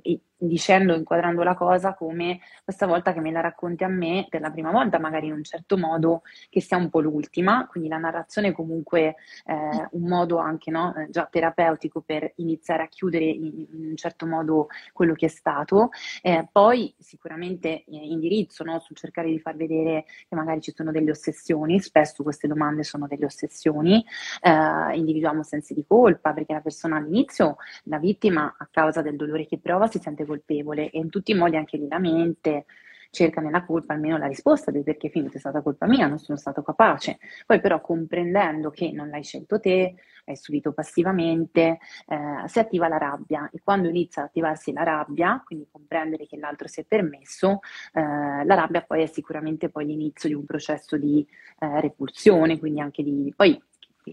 dicendo, 0.47 0.95
inquadrando 0.95 1.43
la 1.43 1.55
cosa 1.55 1.95
come 1.95 2.41
questa 2.65 2.87
volta 2.87 3.13
che 3.13 3.21
me 3.21 3.31
la 3.31 3.41
racconti 3.41 3.85
a 3.85 3.89
me 3.89 4.27
per 4.29 4.41
la 4.41 4.51
prima 4.51 4.71
volta, 4.71 4.92
magari 4.99 5.27
in 5.27 5.35
un 5.35 5.45
certo 5.45 5.77
modo 5.77 6.23
che 6.49 6.61
sia 6.61 6.77
un 6.77 6.91
po' 6.91 7.01
l'ultima, 7.01 7.67
quindi 7.67 7.89
la 7.89 7.99
narrazione 7.99 8.49
è 8.49 8.53
comunque 8.53 9.17
eh, 9.45 9.89
un 9.93 10.09
modo 10.09 10.39
anche 10.39 10.71
no, 10.71 10.95
eh, 10.95 11.09
già 11.11 11.27
terapeutico 11.31 12.01
per 12.01 12.33
iniziare 12.37 12.85
a 12.85 12.89
chiudere 12.89 13.25
in, 13.25 13.67
in, 13.73 13.89
un 13.91 13.97
certo 13.97 14.27
modo 14.27 14.69
quello 14.93 15.15
che 15.15 15.27
è 15.27 15.29
stato. 15.29 15.91
Eh, 16.23 16.49
poi 16.51 16.95
sicuramente 16.99 17.85
eh, 17.85 17.85
indirizzo 17.89 18.65
no, 18.65 18.79
sul 18.81 18.97
cercare 18.97 19.29
di 19.29 19.39
far 19.39 19.57
vedere 19.57 20.05
che 20.29 20.35
magari 20.35 20.61
ci 20.61 20.73
sono 20.75 20.91
delle 20.91 21.11
ossessioni, 21.11 21.81
spesso 21.81 22.23
queste 22.23 22.49
domande 22.49 22.83
sono 22.85 23.07
delle 23.07 23.25
ossessioni, 23.25 24.05
eh, 24.41 24.97
individuiamo 24.97 25.43
sensi 25.43 25.75
di 25.75 25.85
colpa 25.87 26.33
perché 26.33 26.53
la 26.53 26.61
persona 26.61 26.97
all'inizio, 26.97 27.57
la 27.85 27.99
vittima 27.99 28.55
a 28.59 28.69
causa 28.71 29.03
del 29.03 29.17
dolore 29.17 29.47
che 29.47 29.59
prova 29.59 29.87
si 29.87 29.99
sente 29.99 30.25
colpevole 30.25 30.91
e 30.91 30.99
in 30.99 31.11
tutti 31.11 31.33
i 31.33 31.35
modi 31.35 31.57
anche 31.57 31.77
lì 31.77 31.89
la 31.89 31.99
mente 31.99 32.67
cerca 33.13 33.43
nella 33.43 33.65
colpa 33.65 33.93
almeno 33.93 34.17
la 34.17 34.27
risposta 34.27 34.71
del 34.71 34.85
perché 34.85 35.11
finito 35.11 35.37
è 35.37 35.39
stata 35.41 35.61
colpa 35.61 35.87
mia, 35.87 36.07
non 36.07 36.19
sono 36.19 36.39
stato 36.39 36.63
capace. 36.63 37.19
Poi 37.47 37.61
però 37.61 37.81
comprendendo 37.83 38.71
che 38.71 38.91
non 38.91 39.11
l'hai 39.11 39.23
scelto 39.23 39.61
te, 39.61 39.95
l'hai 40.25 40.37
subito 40.37 40.73
passivamente, 40.73 41.79
eh, 42.07 42.49
si 42.49 42.59
attiva 42.59 42.89
la 42.89 42.97
rabbia 42.97 43.51
e 43.53 43.61
quando 43.63 43.89
inizia 43.89 44.23
ad 44.23 44.29
attivarsi 44.29 44.73
la 44.73 44.83
rabbia, 44.83 45.43
quindi 45.45 45.69
comprendere 45.71 46.27
che 46.27 46.39
l'altro 46.39 46.69
si 46.69 46.81
è 46.81 46.85
permesso, 46.85 47.61
eh, 47.93 48.01
la 48.01 48.55
rabbia 48.55 48.81
poi 48.81 49.03
è 49.03 49.07
sicuramente 49.07 49.69
poi 49.69 49.85
l'inizio 49.85 50.31
di 50.31 50.35
un 50.35 50.47
processo 50.47 50.97
di 50.97 51.25
eh, 51.59 51.81
repulsione, 51.83 52.59
quindi 52.59 52.81
anche 52.81 53.03
di... 53.03 53.31
poi 53.37 53.63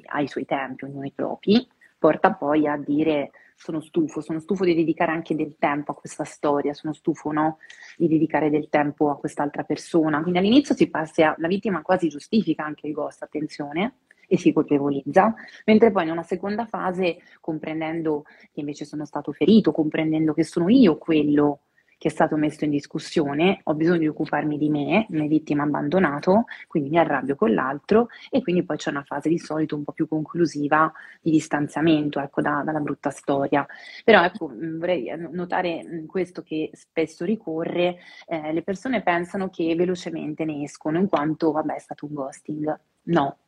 ha 0.07 0.19
i 0.19 0.27
suoi 0.27 0.43
tempi, 0.43 0.83
ognuno 0.83 1.05
i 1.05 1.13
propri, 1.15 1.65
porta 1.97 2.33
poi 2.33 2.67
a 2.67 2.75
dire 2.75 3.31
sono 3.59 3.81
stufo, 3.81 4.21
sono 4.21 4.39
stufo 4.39 4.63
di 4.63 4.73
dedicare 4.73 5.11
anche 5.11 5.35
del 5.35 5.57
tempo 5.59 5.91
a 5.91 5.95
questa 5.95 6.23
storia, 6.23 6.73
sono 6.73 6.93
stufo 6.93 7.31
no? 7.31 7.57
di 7.97 8.07
dedicare 8.07 8.49
del 8.49 8.69
tempo 8.69 9.09
a 9.09 9.17
quest'altra 9.17 9.63
persona. 9.63 10.21
Quindi 10.21 10.39
all'inizio 10.39 10.73
si 10.73 10.89
passa, 10.89 11.35
la 11.37 11.47
vittima 11.49 11.81
quasi 11.81 12.07
giustifica 12.07 12.63
anche 12.63 12.87
il 12.87 12.93
ghost, 12.93 13.21
attenzione, 13.21 13.95
e 14.31 14.37
si 14.37 14.53
colpevolizza, 14.53 15.33
mentre 15.65 15.91
poi 15.91 16.05
in 16.05 16.11
una 16.11 16.23
seconda 16.23 16.65
fase, 16.67 17.17
comprendendo 17.41 18.23
che 18.53 18.61
invece 18.61 18.85
sono 18.85 19.03
stato 19.03 19.33
ferito, 19.33 19.71
comprendendo 19.71 20.33
che 20.33 20.43
sono 20.43 20.69
io 20.69 20.97
quello 20.97 21.63
che 21.99 22.07
è 22.07 22.11
stato 22.11 22.37
messo 22.37 22.63
in 22.63 22.71
discussione, 22.71 23.59
ho 23.63 23.73
bisogno 23.73 23.99
di 23.99 24.07
occuparmi 24.07 24.57
di 24.57 24.69
me, 24.69 25.05
mi 25.09 25.27
vittima 25.27 25.63
abbandonato, 25.63 26.45
quindi 26.65 26.89
mi 26.89 26.97
arrabbio 26.97 27.35
con 27.35 27.53
l'altro 27.53 28.07
e 28.29 28.41
quindi 28.41 28.63
poi 28.63 28.77
c'è 28.77 28.89
una 28.89 29.03
fase 29.03 29.27
di 29.27 29.37
solito 29.37 29.75
un 29.75 29.83
po' 29.83 29.91
più 29.91 30.07
conclusiva 30.07 30.89
di 31.21 31.29
distanziamento, 31.29 32.21
ecco, 32.21 32.41
da, 32.41 32.61
dalla 32.63 32.79
brutta 32.79 33.09
storia. 33.09 33.67
Però 34.05 34.23
ecco, 34.23 34.49
vorrei 34.49 35.13
notare 35.29 36.05
questo 36.07 36.41
che 36.41 36.69
spesso 36.71 37.25
ricorre, 37.25 37.97
eh, 38.27 38.53
le 38.53 38.63
persone 38.63 39.03
pensano 39.03 39.49
che 39.49 39.75
velocemente 39.75 40.45
ne 40.45 40.63
escono 40.63 40.99
in 40.99 41.09
quanto, 41.09 41.51
vabbè, 41.51 41.75
è 41.75 41.79
stato 41.79 42.05
un 42.05 42.13
ghosting. 42.13 42.79
No, 43.09 43.39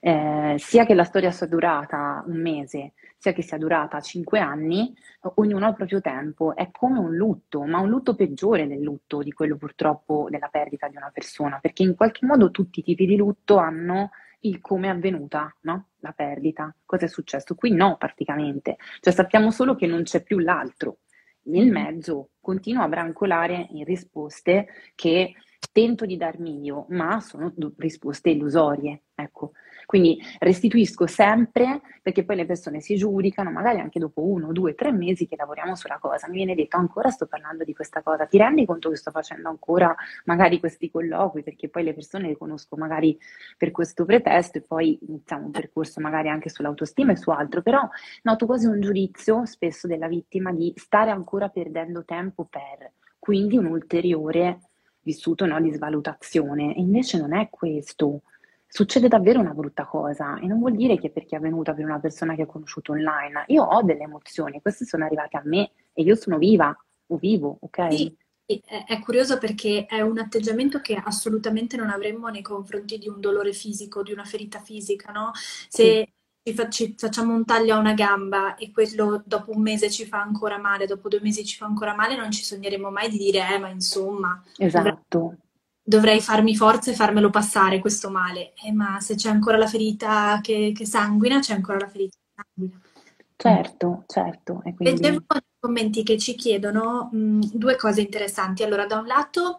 eh, 0.00 0.56
sia 0.58 0.84
che 0.84 0.94
la 0.94 1.04
storia 1.04 1.30
sia 1.30 1.46
durata 1.46 2.24
un 2.26 2.42
mese, 2.42 2.94
sia 3.22 3.32
che 3.32 3.42
sia 3.42 3.56
durata 3.56 4.00
cinque 4.00 4.40
anni, 4.40 4.92
ognuno 5.36 5.66
ha 5.66 5.68
il 5.68 5.76
proprio 5.76 6.00
tempo. 6.00 6.56
È 6.56 6.72
come 6.72 6.98
un 6.98 7.14
lutto, 7.14 7.62
ma 7.62 7.78
un 7.78 7.88
lutto 7.88 8.16
peggiore 8.16 8.66
del 8.66 8.80
lutto, 8.80 9.22
di 9.22 9.30
quello 9.30 9.56
purtroppo 9.56 10.26
della 10.28 10.48
perdita 10.48 10.88
di 10.88 10.96
una 10.96 11.10
persona, 11.14 11.60
perché 11.60 11.84
in 11.84 11.94
qualche 11.94 12.26
modo 12.26 12.50
tutti 12.50 12.80
i 12.80 12.82
tipi 12.82 13.06
di 13.06 13.14
lutto 13.14 13.58
hanno 13.58 14.10
il 14.40 14.60
come 14.60 14.88
è 14.88 14.90
avvenuta 14.90 15.56
no? 15.60 15.90
la 16.00 16.10
perdita, 16.10 16.74
cosa 16.84 17.04
è 17.04 17.08
successo. 17.08 17.54
Qui 17.54 17.70
no, 17.70 17.96
praticamente, 17.96 18.76
cioè 18.98 19.12
sappiamo 19.12 19.52
solo 19.52 19.76
che 19.76 19.86
non 19.86 20.02
c'è 20.02 20.24
più 20.24 20.40
l'altro. 20.40 20.98
Nel 21.44 21.66
mm-hmm. 21.66 21.72
mezzo 21.72 22.30
continuo 22.40 22.82
a 22.82 22.88
brancolare 22.88 23.68
in 23.70 23.84
risposte 23.84 24.66
che 24.96 25.32
tento 25.70 26.06
di 26.06 26.16
darmi 26.16 26.62
io, 26.62 26.86
ma 26.88 27.20
sono 27.20 27.52
risposte 27.76 28.30
illusorie, 28.30 29.02
ecco. 29.14 29.52
Quindi 29.86 30.18
restituisco 30.38 31.06
sempre 31.06 31.80
perché 32.02 32.24
poi 32.24 32.36
le 32.36 32.46
persone 32.46 32.80
si 32.80 32.96
giudicano, 32.96 33.50
magari 33.50 33.80
anche 33.80 33.98
dopo 33.98 34.22
uno, 34.22 34.52
due, 34.52 34.74
tre 34.74 34.92
mesi 34.92 35.26
che 35.26 35.36
lavoriamo 35.36 35.74
sulla 35.74 35.98
cosa. 35.98 36.28
Mi 36.28 36.36
viene 36.36 36.54
detto 36.54 36.76
ancora 36.76 37.10
sto 37.10 37.26
parlando 37.26 37.64
di 37.64 37.74
questa 37.74 38.02
cosa, 38.02 38.26
ti 38.26 38.38
rendi 38.38 38.64
conto 38.64 38.90
che 38.90 38.96
sto 38.96 39.10
facendo 39.10 39.48
ancora 39.48 39.94
magari 40.24 40.58
questi 40.60 40.90
colloqui 40.90 41.42
perché 41.42 41.68
poi 41.68 41.84
le 41.84 41.94
persone 41.94 42.28
le 42.28 42.36
conosco 42.36 42.76
magari 42.76 43.18
per 43.56 43.70
questo 43.70 44.04
pretesto 44.04 44.58
e 44.58 44.62
poi 44.62 44.98
iniziamo 45.06 45.46
un 45.46 45.50
percorso 45.50 46.00
magari 46.00 46.28
anche 46.28 46.48
sull'autostima 46.48 47.12
e 47.12 47.16
su 47.16 47.30
altro, 47.30 47.62
però 47.62 47.86
noto 48.22 48.46
quasi 48.46 48.66
un 48.66 48.80
giudizio 48.80 49.44
spesso 49.44 49.86
della 49.86 50.08
vittima 50.08 50.52
di 50.52 50.72
stare 50.76 51.10
ancora 51.10 51.48
perdendo 51.48 52.04
tempo 52.04 52.44
per, 52.44 52.92
quindi 53.18 53.56
un 53.56 53.66
ulteriore 53.66 54.71
vissuto 55.02 55.46
no, 55.46 55.60
di 55.60 55.72
svalutazione. 55.72 56.74
E 56.74 56.80
invece 56.80 57.18
non 57.18 57.34
è 57.34 57.48
questo 57.50 58.22
succede 58.72 59.06
davvero 59.06 59.38
una 59.38 59.52
brutta 59.52 59.84
cosa 59.84 60.38
e 60.38 60.46
non 60.46 60.58
vuol 60.58 60.74
dire 60.74 60.98
che 60.98 61.10
perché 61.10 61.34
è 61.34 61.38
avvenuta 61.38 61.74
per 61.74 61.84
una 61.84 62.00
persona 62.00 62.34
che 62.34 62.44
ho 62.44 62.46
conosciuto 62.46 62.92
online. 62.92 63.44
Io 63.48 63.62
ho 63.62 63.82
delle 63.82 64.04
emozioni, 64.04 64.62
queste 64.62 64.86
sono 64.86 65.04
arrivate 65.04 65.36
a 65.36 65.42
me 65.44 65.72
e 65.92 66.02
io 66.02 66.14
sono 66.14 66.38
viva 66.38 66.74
o 67.08 67.16
vivo, 67.16 67.58
ok? 67.60 67.92
Sì. 67.92 68.16
È 68.46 68.98
curioso 69.00 69.38
perché 69.38 69.86
è 69.86 70.00
un 70.00 70.18
atteggiamento 70.18 70.80
che 70.80 70.94
assolutamente 70.94 71.76
non 71.76 71.90
avremmo 71.90 72.28
nei 72.28 72.42
confronti 72.42 72.98
di 72.98 73.08
un 73.08 73.20
dolore 73.20 73.52
fisico, 73.52 74.02
di 74.02 74.12
una 74.12 74.24
ferita 74.24 74.58
fisica, 74.58 75.12
no? 75.12 75.30
Se 75.34 76.04
sì. 76.06 76.12
Ci, 76.68 76.94
facciamo 76.96 77.34
un 77.34 77.44
taglio 77.44 77.76
a 77.76 77.78
una 77.78 77.94
gamba 77.94 78.54
e 78.56 78.70
quello 78.70 79.22
dopo 79.24 79.52
un 79.52 79.62
mese 79.62 79.90
ci 79.90 80.06
fa 80.06 80.20
ancora 80.20 80.58
male, 80.58 80.86
dopo 80.86 81.08
due 81.08 81.20
mesi 81.20 81.44
ci 81.44 81.56
fa 81.56 81.66
ancora 81.66 81.94
male, 81.94 82.16
non 82.16 82.30
ci 82.30 82.42
sogneremo 82.42 82.90
mai 82.90 83.08
di 83.10 83.18
dire, 83.18 83.54
eh, 83.54 83.58
ma 83.58 83.68
insomma. 83.68 84.42
Esatto 84.56 85.36
dovrei 85.84 86.20
farmi 86.20 86.56
forza 86.56 86.90
e 86.90 86.94
farmelo 86.94 87.30
passare 87.30 87.80
questo 87.80 88.10
male. 88.10 88.52
Eh, 88.64 88.72
ma 88.72 89.00
se 89.00 89.14
c'è 89.14 89.28
ancora 89.28 89.56
la 89.56 89.66
ferita 89.66 90.38
che, 90.40 90.72
che, 90.74 90.86
sanguina, 90.86 91.40
c'è 91.40 91.54
ancora 91.54 91.78
la 91.78 91.88
ferita 91.88 92.16
che 92.16 92.42
sanguina. 92.42 92.80
Certo, 93.36 94.04
certo. 94.06 94.62
E 94.64 94.74
quindi... 94.74 95.02
Leggevo 95.02 95.16
i 95.18 95.40
commenti 95.58 96.02
che 96.04 96.18
ci 96.18 96.34
chiedono 96.34 97.08
mh, 97.12 97.50
due 97.52 97.76
cose 97.76 98.00
interessanti. 98.00 98.62
Allora, 98.62 98.86
da 98.86 98.98
un 98.98 99.06
lato, 99.06 99.58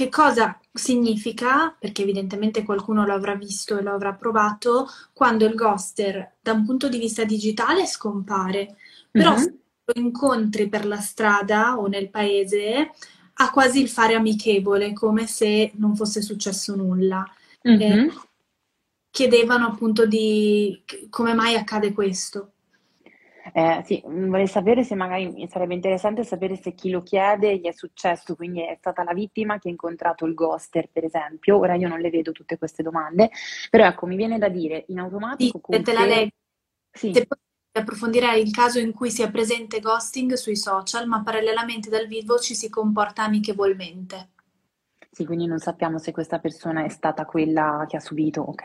che 0.00 0.08
cosa 0.08 0.58
significa, 0.72 1.76
perché 1.78 2.00
evidentemente 2.00 2.64
qualcuno 2.64 3.04
lo 3.04 3.12
avrà 3.12 3.34
visto 3.34 3.76
e 3.76 3.82
lo 3.82 3.92
avrà 3.92 4.14
provato, 4.14 4.88
quando 5.12 5.44
il 5.44 5.54
ghoster 5.54 6.36
da 6.40 6.52
un 6.52 6.64
punto 6.64 6.88
di 6.88 6.96
vista 6.96 7.24
digitale 7.24 7.84
scompare, 7.84 8.76
però 9.10 9.32
mm-hmm. 9.32 9.42
se 9.42 9.58
lo 9.84 10.00
incontri 10.00 10.70
per 10.70 10.86
la 10.86 11.00
strada 11.00 11.78
o 11.78 11.86
nel 11.86 12.08
paese, 12.08 12.92
ha 13.34 13.50
quasi 13.50 13.82
il 13.82 13.90
fare 13.90 14.14
amichevole, 14.14 14.94
come 14.94 15.26
se 15.26 15.72
non 15.74 15.94
fosse 15.94 16.22
successo 16.22 16.74
nulla. 16.74 17.22
Mm-hmm. 17.68 17.80
Eh, 17.80 18.12
chiedevano 19.10 19.66
appunto 19.66 20.06
di 20.06 20.82
come 21.10 21.34
mai 21.34 21.56
accade 21.56 21.92
questo. 21.92 22.52
Eh, 23.52 23.82
sì, 23.84 24.02
vorrei 24.04 24.46
sapere 24.46 24.84
se 24.84 24.94
magari 24.94 25.48
sarebbe 25.48 25.74
interessante 25.74 26.24
sapere 26.24 26.56
se 26.56 26.74
chi 26.74 26.90
lo 26.90 27.02
chiede 27.02 27.56
gli 27.56 27.64
è 27.64 27.72
successo, 27.72 28.36
quindi 28.36 28.60
è 28.60 28.76
stata 28.78 29.02
la 29.02 29.12
vittima 29.12 29.58
che 29.58 29.68
ha 29.68 29.70
incontrato 29.70 30.26
il 30.26 30.34
ghoster, 30.34 30.88
per 30.92 31.04
esempio. 31.04 31.58
Ora 31.58 31.74
io 31.74 31.88
non 31.88 32.00
le 32.00 32.10
vedo 32.10 32.32
tutte 32.32 32.58
queste 32.58 32.82
domande, 32.82 33.30
però 33.70 33.86
ecco, 33.86 34.06
mi 34.06 34.16
viene 34.16 34.38
da 34.38 34.48
dire 34.48 34.84
in 34.88 34.98
automatico. 34.98 35.74
Sì, 35.74 35.82
te 35.82 35.92
la 35.92 36.04
leggo. 36.04 36.30
Sì. 36.92 37.12
Se 37.12 37.26
approfondirei 37.72 38.42
il 38.42 38.50
caso 38.50 38.78
in 38.78 38.92
cui 38.92 39.10
sia 39.10 39.30
presente 39.30 39.80
ghosting 39.80 40.34
sui 40.34 40.56
social, 40.56 41.06
ma 41.06 41.22
parallelamente 41.22 41.88
dal 41.88 42.06
vivo 42.06 42.38
ci 42.38 42.54
si 42.54 42.68
comporta 42.68 43.22
amichevolmente. 43.22 44.30
Sì, 45.12 45.24
quindi 45.26 45.46
non 45.46 45.58
sappiamo 45.58 45.98
se 45.98 46.12
questa 46.12 46.38
persona 46.38 46.84
è 46.84 46.88
stata 46.88 47.24
quella 47.24 47.84
che 47.88 47.96
ha 47.96 48.00
subito, 48.00 48.42
ok? 48.42 48.64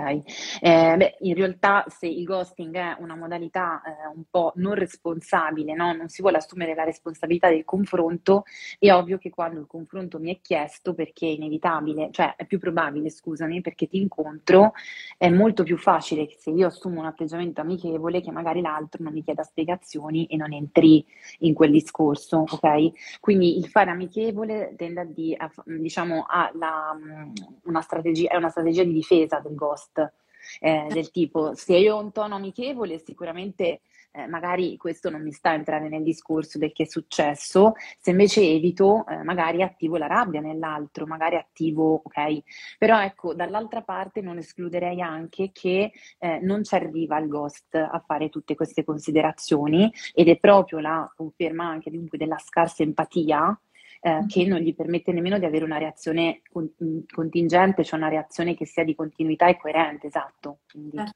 Eh, 0.62 0.96
beh, 0.96 1.16
in 1.22 1.34
realtà 1.34 1.84
se 1.88 2.06
il 2.06 2.24
ghosting 2.24 2.76
è 2.76 2.96
una 3.00 3.16
modalità 3.16 3.82
eh, 3.82 4.16
un 4.16 4.26
po' 4.30 4.54
non 4.58 4.76
responsabile, 4.76 5.74
no? 5.74 5.92
non 5.94 6.08
si 6.08 6.22
vuole 6.22 6.38
assumere 6.38 6.76
la 6.76 6.84
responsabilità 6.84 7.50
del 7.50 7.64
confronto, 7.66 8.44
è 8.78 8.92
ovvio 8.92 9.18
che 9.18 9.32
quando 9.32 9.60
il 9.60 9.66
confronto 9.66 10.20
mi 10.20 10.36
è 10.36 10.40
chiesto 10.40 10.94
perché 10.94 11.26
è 11.26 11.32
inevitabile, 11.32 12.10
cioè 12.12 12.36
è 12.36 12.46
più 12.46 12.60
probabile, 12.60 13.10
scusami, 13.10 13.62
perché 13.62 13.88
ti 13.88 13.98
incontro, 13.98 14.74
è 15.18 15.30
molto 15.30 15.64
più 15.64 15.78
facile 15.78 16.28
che 16.28 16.36
se 16.38 16.52
io 16.52 16.68
assumo 16.68 17.00
un 17.00 17.06
atteggiamento 17.08 17.62
amichevole 17.62 18.22
che 18.22 18.32
magari 18.32 18.62
l'altro 18.62 19.04
non 19.04 19.14
mi 19.14 19.24
chieda 19.24 19.44
spiegazioni 19.44 20.26
e 20.28 20.38
non 20.38 20.54
entri 20.54 21.04
in 21.40 21.54
quel 21.54 21.72
discorso, 21.72 22.46
ok? 22.48 23.20
Quindi 23.20 23.58
il 23.58 23.68
fare 23.68 23.92
amichevole 23.92 24.74
tende 24.78 25.02
a, 25.02 25.06
di, 25.06 25.36
a 25.38 25.52
diciamo, 25.66 26.26
la, 26.54 26.96
mm, 26.96 27.34
una 27.64 27.82
strategia, 27.82 28.30
è 28.30 28.36
una 28.36 28.50
strategia 28.50 28.84
di 28.84 28.94
difesa 28.94 29.40
del 29.40 29.56
ghost, 29.56 30.14
eh, 30.60 30.88
del 30.90 31.10
tipo 31.12 31.56
se 31.56 31.76
io 31.76 31.96
ho 31.96 32.02
un 32.02 32.12
tono 32.12 32.36
amichevole 32.36 33.00
sicuramente 33.00 33.82
eh, 34.16 34.28
magari 34.28 34.78
questo 34.78 35.10
non 35.10 35.22
mi 35.22 35.32
sta 35.32 35.50
a 35.50 35.56
entrare 35.56 35.90
nel 35.90 36.04
discorso 36.04 36.58
del 36.58 36.72
che 36.72 36.84
è 36.84 36.86
successo, 36.86 37.74
se 38.00 38.12
invece 38.12 38.42
evito 38.42 39.06
eh, 39.08 39.24
magari 39.24 39.62
attivo 39.62 39.98
la 39.98 40.08
rabbia 40.08 40.40
nell'altro, 40.40 41.06
magari 41.06 41.36
attivo, 41.36 42.02
ok? 42.04 42.78
Però 42.78 43.02
ecco, 43.02 43.34
dall'altra 43.34 43.82
parte 43.82 44.22
non 44.22 44.38
escluderei 44.38 45.02
anche 45.02 45.52
che 45.52 45.92
eh, 46.18 46.40
non 46.42 46.64
ci 46.64 46.76
arriva 46.76 47.18
il 47.20 47.28
ghost 47.28 47.76
a 47.76 48.02
fare 48.06 48.30
tutte 48.30 48.56
queste 48.56 48.86
considerazioni 48.86 49.92
ed 50.14 50.30
è 50.30 50.38
proprio 50.38 50.80
la 50.80 51.12
conferma 51.16 51.66
anche 51.68 51.92
dunque 51.92 52.18
della 52.18 52.38
scarsa 52.38 52.84
empatia 52.84 53.60
eh, 54.02 54.26
che 54.28 54.46
non 54.46 54.60
gli 54.60 54.76
permette 54.76 55.12
nemmeno 55.12 55.40
di 55.40 55.46
avere 55.46 55.66
una 55.66 55.78
reazione 55.78 56.42
con- 56.50 56.74
contingente, 57.12 57.84
cioè 57.84 58.00
una 58.00 58.10
reazione 58.10 58.56
che 58.56 58.66
sia 58.66 58.84
di 58.84 58.96
continuità 58.96 59.48
e 59.48 59.58
coerente, 59.58 60.08
esatto. 60.08 60.60
Quindi, 60.70 60.98
certo. 60.98 61.14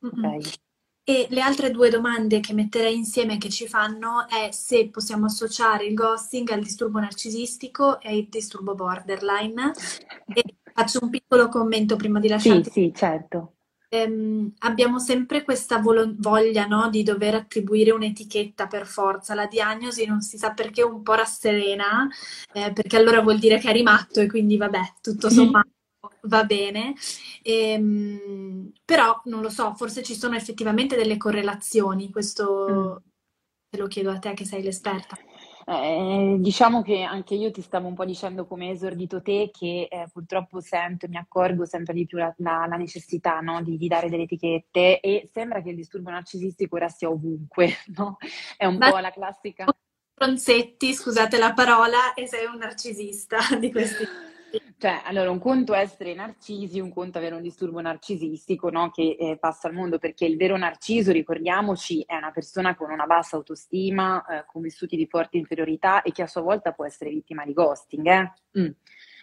okay. 0.00 0.40
E 1.04 1.26
le 1.30 1.40
altre 1.40 1.70
due 1.70 1.88
domande 1.88 2.40
che 2.40 2.52
metterei 2.52 2.94
insieme 2.94 3.38
che 3.38 3.48
ci 3.48 3.66
fanno 3.66 4.28
è 4.28 4.50
se 4.52 4.90
possiamo 4.90 5.24
associare 5.24 5.86
il 5.86 5.94
ghosting 5.94 6.50
al 6.50 6.60
disturbo 6.60 7.00
narcisistico 7.00 7.98
e 8.00 8.14
il 8.14 8.28
disturbo 8.28 8.74
borderline. 8.74 9.72
E 10.34 10.44
faccio 10.74 10.98
un 11.02 11.08
piccolo 11.08 11.48
commento 11.48 11.96
prima 11.96 12.20
di 12.20 12.28
lasciare. 12.28 12.62
Sì, 12.64 12.70
sì, 12.70 12.92
certo 12.94 13.54
ehm, 13.88 14.54
abbiamo 14.58 14.98
sempre 14.98 15.42
questa 15.44 15.78
volo- 15.78 16.14
voglia 16.16 16.66
no, 16.66 16.90
di 16.90 17.02
dover 17.02 17.34
attribuire 17.34 17.90
un'etichetta 17.90 18.66
per 18.66 18.86
forza. 18.86 19.34
La 19.34 19.46
diagnosi 19.46 20.06
non 20.06 20.20
si 20.20 20.38
sa 20.38 20.52
perché 20.52 20.82
un 20.82 21.02
po' 21.02 21.14
rasserena, 21.14 22.08
eh, 22.52 22.72
perché 22.72 22.96
allora 22.96 23.20
vuol 23.20 23.38
dire 23.38 23.58
che 23.58 23.70
è 23.70 23.72
rimatto 23.72 24.20
e 24.20 24.26
quindi 24.26 24.56
vabbè, 24.56 24.94
tutto 25.00 25.30
sommato 25.30 25.70
va 26.22 26.44
bene. 26.44 26.94
Ehm, 27.42 28.72
però 28.84 29.20
non 29.24 29.40
lo 29.42 29.48
so, 29.50 29.74
forse 29.74 30.02
ci 30.02 30.14
sono 30.14 30.36
effettivamente 30.36 30.96
delle 30.96 31.16
correlazioni, 31.16 32.10
questo 32.10 33.00
mm. 33.04 33.08
te 33.70 33.78
lo 33.78 33.86
chiedo 33.86 34.10
a 34.10 34.18
te 34.18 34.34
che 34.34 34.44
sei 34.44 34.62
l'esperta. 34.62 35.16
Eh, 35.70 36.36
diciamo 36.38 36.80
che 36.80 37.02
anche 37.02 37.34
io 37.34 37.50
ti 37.50 37.60
stavo 37.60 37.88
un 37.88 37.94
po' 37.94 38.06
dicendo 38.06 38.46
come 38.46 38.70
esordito 38.70 39.20
te 39.20 39.50
che 39.52 39.86
eh, 39.90 40.08
purtroppo 40.10 40.60
sento 40.60 41.04
e 41.04 41.10
mi 41.10 41.18
accorgo 41.18 41.66
sempre 41.66 41.92
di 41.92 42.06
più 42.06 42.16
la, 42.16 42.32
la, 42.38 42.64
la 42.66 42.76
necessità 42.76 43.40
no? 43.40 43.62
di, 43.62 43.76
di, 43.76 43.86
dare 43.86 44.08
delle 44.08 44.22
etichette 44.22 44.98
e 44.98 45.28
sembra 45.30 45.60
che 45.60 45.68
il 45.68 45.76
disturbo 45.76 46.08
narcisistico 46.08 46.76
ora 46.76 46.88
sia 46.88 47.10
ovunque, 47.10 47.70
no? 47.94 48.16
È 48.56 48.64
un 48.64 48.78
Ma 48.78 48.90
po' 48.90 48.96
la 48.96 49.10
classica... 49.10 49.66
Stronzetti, 50.14 50.94
scusate 50.94 51.36
la 51.36 51.52
parola, 51.52 52.14
e 52.14 52.26
sei 52.26 52.46
un 52.46 52.56
narcisista 52.56 53.36
di 53.60 53.70
questi... 53.70 54.04
Cioè, 54.78 55.02
allora, 55.04 55.30
un 55.30 55.38
conto 55.38 55.74
è 55.74 55.80
essere 55.80 56.14
narcisi, 56.14 56.80
un 56.80 56.92
conto 56.92 57.18
è 57.18 57.20
avere 57.20 57.34
un 57.34 57.42
disturbo 57.42 57.80
narcisistico, 57.80 58.70
no? 58.70 58.90
Che 58.90 59.16
eh, 59.18 59.36
passa 59.38 59.68
al 59.68 59.74
mondo, 59.74 59.98
perché 59.98 60.24
il 60.24 60.36
vero 60.36 60.56
narciso, 60.56 61.12
ricordiamoci, 61.12 62.04
è 62.06 62.14
una 62.16 62.30
persona 62.30 62.76
con 62.76 62.90
una 62.90 63.06
bassa 63.06 63.36
autostima, 63.36 64.24
eh, 64.24 64.44
con 64.46 64.62
vissuti 64.62 64.96
di 64.96 65.06
forte 65.06 65.36
inferiorità 65.36 66.02
e 66.02 66.12
che 66.12 66.22
a 66.22 66.26
sua 66.26 66.42
volta 66.42 66.72
può 66.72 66.86
essere 66.86 67.10
vittima 67.10 67.44
di 67.44 67.52
ghosting, 67.52 68.06
eh? 68.06 68.32
Mm. 68.60 68.70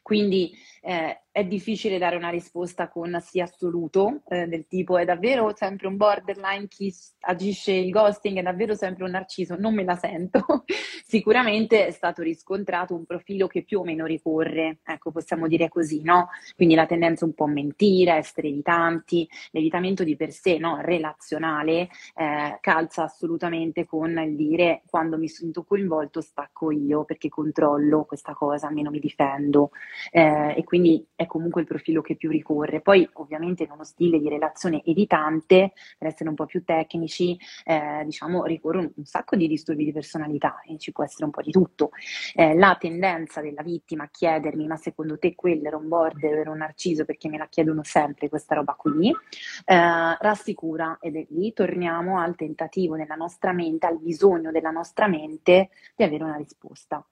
Quindi 0.02 0.52
eh, 0.82 1.25
è 1.36 1.44
difficile 1.44 1.98
dare 1.98 2.16
una 2.16 2.30
risposta 2.30 2.88
con 2.88 3.20
sì 3.22 3.42
assoluto, 3.42 4.22
eh, 4.30 4.48
del 4.48 4.68
tipo 4.68 4.98
è 4.98 5.04
davvero 5.04 5.54
sempre 5.54 5.88
un 5.88 5.98
borderline 5.98 6.70
chi 6.70 6.96
agisce 7.20 7.74
il 7.74 7.92
ghosting, 7.92 8.38
è 8.38 8.42
davvero 8.42 8.74
sempre 8.74 9.04
un 9.04 9.12
narciso, 9.12 9.58
non 9.60 9.76
me 9.76 9.84
la 9.84 9.98
sento. 9.98 10.64
Sicuramente 11.04 11.88
è 11.88 11.92
stato 11.92 12.22
riscontrato 12.22 12.96
un 12.96 13.04
profilo 13.04 13.48
che 13.48 13.64
più 13.64 13.82
o 13.82 13.84
meno 13.84 14.06
ricorre, 14.06 14.78
ecco 14.86 15.12
possiamo 15.12 15.50
dire 15.50 15.68
così, 15.68 16.02
no? 16.04 16.30
Quindi 16.56 16.74
la 16.74 16.86
tendenza 16.86 17.26
un 17.26 17.34
po' 17.34 17.44
a 17.44 17.50
mentire, 17.50 18.12
a 18.12 18.16
essere 18.16 18.48
evitanti, 18.48 19.28
l'evitamento 19.52 20.06
di 20.06 20.16
per 20.16 20.32
sé, 20.32 20.58
no? 20.58 20.78
Relazionale, 20.80 21.90
eh, 22.16 22.58
calza 22.62 23.04
assolutamente 23.04 23.86
con 23.86 24.18
il 24.26 24.38
dire 24.38 24.84
quando 24.90 25.18
mi 25.18 25.28
sento 25.28 25.66
coinvolto 25.66 26.22
stacco 26.22 26.72
io 26.72 27.04
perché 27.04 27.28
controllo 27.28 28.06
questa 28.06 28.34
cosa, 28.34 28.68
almeno 28.68 28.90
mi 28.90 29.00
difendo 29.00 29.72
eh, 30.12 30.54
e 30.56 30.64
quindi 30.64 31.06
è 31.14 31.25
comunque 31.26 31.62
il 31.62 31.68
profilo 31.68 32.02
che 32.02 32.16
più 32.16 32.30
ricorre. 32.30 32.82
Poi 32.82 33.08
ovviamente 33.14 33.64
in 33.64 33.72
uno 33.72 33.84
stile 33.84 34.20
di 34.20 34.30
relazione 34.30 34.82
evitante, 34.86 35.74
per 35.98 36.08
essere 36.10 36.30
un 36.30 36.36
po' 36.36 36.46
più 36.46 36.64
tecnici, 36.64 37.38
eh, 37.64 38.04
diciamo 38.06 38.46
ricorrono 38.46 38.92
un 38.96 39.06
sacco 39.06 39.36
di 39.36 39.48
disturbi 39.48 39.86
di 39.86 39.92
personalità 39.92 40.62
e 40.62 40.78
ci 40.78 40.92
può 40.92 41.04
essere 41.04 41.26
un 41.26 41.32
po' 41.32 41.42
di 41.42 41.52
tutto. 41.52 41.92
Eh, 42.34 42.56
la 42.56 42.76
tendenza 42.80 43.42
della 43.42 43.62
vittima 43.62 44.04
a 44.04 44.10
chiedermi 44.10 44.68
ma 44.68 44.78
secondo 44.78 45.18
te 45.18 45.36
quello 45.36 45.68
era 45.68 45.78
un 45.78 45.88
border, 45.88 46.40
era 46.40 46.52
un 46.52 46.58
narciso 46.58 47.06
perché 47.06 47.30
me 47.30 47.38
la 47.38 47.48
chiedono 47.48 47.84
sempre 47.84 48.30
questa 48.30 48.56
roba 48.56 48.74
qui, 48.74 49.10
eh, 49.10 50.18
rassicura 50.20 50.98
ed 51.02 51.16
è 51.16 51.26
lì 51.30 51.54
torniamo 51.54 52.20
al 52.20 52.36
tentativo 52.36 52.96
nella 52.96 53.16
nostra 53.16 53.52
mente, 53.54 53.88
al 53.88 54.00
bisogno 54.00 54.52
della 54.52 54.72
nostra 54.72 55.08
mente 55.08 55.70
di 55.96 56.04
avere 56.04 56.24
una 56.24 56.36
risposta. 56.36 57.06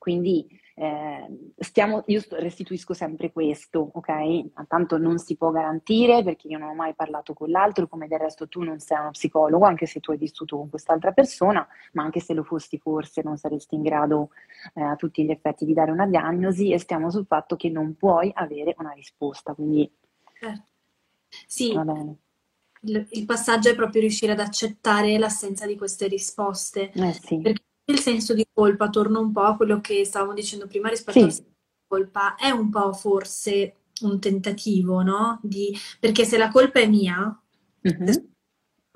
Quindi 0.00 0.48
eh, 0.76 1.52
stiamo, 1.58 2.04
io 2.06 2.22
restituisco 2.30 2.94
sempre 2.94 3.30
questo, 3.32 3.90
ok? 3.92 4.64
Tanto 4.66 4.96
non 4.96 5.18
si 5.18 5.36
può 5.36 5.50
garantire 5.50 6.24
perché 6.24 6.48
io 6.48 6.56
non 6.56 6.70
ho 6.70 6.74
mai 6.74 6.94
parlato 6.94 7.34
con 7.34 7.50
l'altro, 7.50 7.86
come 7.86 8.08
del 8.08 8.18
resto 8.18 8.48
tu 8.48 8.62
non 8.62 8.78
sei 8.78 8.98
uno 8.98 9.10
psicologo, 9.10 9.66
anche 9.66 9.84
se 9.84 10.00
tu 10.00 10.12
hai 10.12 10.16
vissuto 10.16 10.56
con 10.56 10.70
quest'altra 10.70 11.12
persona, 11.12 11.68
ma 11.92 12.02
anche 12.02 12.20
se 12.20 12.32
lo 12.32 12.44
fossi 12.44 12.78
forse 12.78 13.20
non 13.20 13.36
saresti 13.36 13.74
in 13.74 13.82
grado 13.82 14.30
eh, 14.72 14.80
a 14.80 14.96
tutti 14.96 15.22
gli 15.22 15.30
effetti 15.30 15.66
di 15.66 15.74
dare 15.74 15.90
una 15.90 16.06
diagnosi 16.06 16.72
e 16.72 16.78
stiamo 16.78 17.10
sul 17.10 17.26
fatto 17.26 17.56
che 17.56 17.68
non 17.68 17.94
puoi 17.96 18.30
avere 18.34 18.74
una 18.78 18.92
risposta. 18.92 19.52
Quindi 19.52 19.92
certo. 20.38 20.64
sì. 21.46 21.78
Il, 22.82 23.06
il, 23.10 23.26
passaggio 23.26 23.68
è 23.68 23.74
proprio 23.74 24.00
riuscire 24.00 24.32
ad 24.32 24.40
accettare 24.40 25.18
l'assenza 25.18 25.66
di 25.66 25.76
queste 25.76 26.06
risposte. 26.06 26.90
Eh 26.92 27.12
sì. 27.12 27.36
Perché 27.36 27.64
il 27.84 27.98
senso 27.98 28.34
di 28.34 28.46
colpa, 28.52 28.88
torno 28.88 29.20
un 29.20 29.32
po' 29.32 29.42
a 29.42 29.56
quello 29.56 29.80
che 29.80 30.04
stavamo 30.04 30.32
dicendo 30.32 30.66
prima 30.66 30.88
rispetto 30.88 31.18
sì. 31.18 31.24
al 31.24 31.32
senso 31.32 31.50
di 31.50 31.86
colpa, 31.86 32.34
è 32.36 32.50
un 32.50 32.70
po' 32.70 32.92
forse 32.92 33.74
un 34.02 34.18
tentativo, 34.20 35.02
no? 35.02 35.40
Di, 35.42 35.76
perché 35.98 36.24
se 36.24 36.38
la 36.38 36.48
colpa 36.48 36.80
è 36.80 36.86
mia, 36.86 37.38
mm-hmm. 37.88 38.14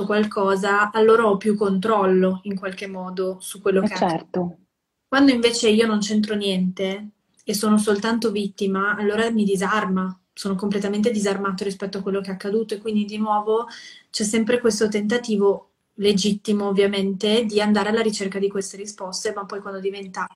qualcosa, 0.05 0.91
allora 0.91 1.27
ho 1.27 1.37
più 1.37 1.57
controllo 1.57 2.41
in 2.45 2.57
qualche 2.57 2.87
modo 2.87 3.39
su 3.41 3.61
quello 3.61 3.83
eh 3.83 3.89
che 3.89 3.97
certo. 3.97 4.59
Quando 5.07 5.33
invece 5.33 5.69
io 5.69 5.87
non 5.87 5.99
c'entro 5.99 6.35
niente 6.35 7.11
e 7.45 7.55
sono 7.55 7.79
soltanto 7.79 8.31
vittima, 8.31 8.97
allora 8.97 9.31
mi 9.31 9.45
disarma, 9.45 10.19
sono 10.33 10.57
completamente 10.57 11.11
disarmato 11.11 11.63
rispetto 11.63 11.99
a 11.99 12.03
quello 12.03 12.21
che 12.21 12.31
è 12.31 12.35
accaduto 12.35 12.75
e 12.75 12.79
quindi 12.79 13.05
di 13.05 13.19
nuovo 13.19 13.67
c'è 14.11 14.25
sempre 14.25 14.61
questo 14.61 14.89
tentativo 14.89 15.74
legittimo 15.95 16.69
ovviamente, 16.69 17.45
di 17.45 17.61
andare 17.61 17.91
alla 17.91 18.03
ricerca 18.03 18.39
di 18.39 18.49
queste 18.49 18.77
risposte, 18.77 19.33
ma 19.33 19.45
poi 19.45 19.61
quando 19.61 19.81
diventa 19.81 20.27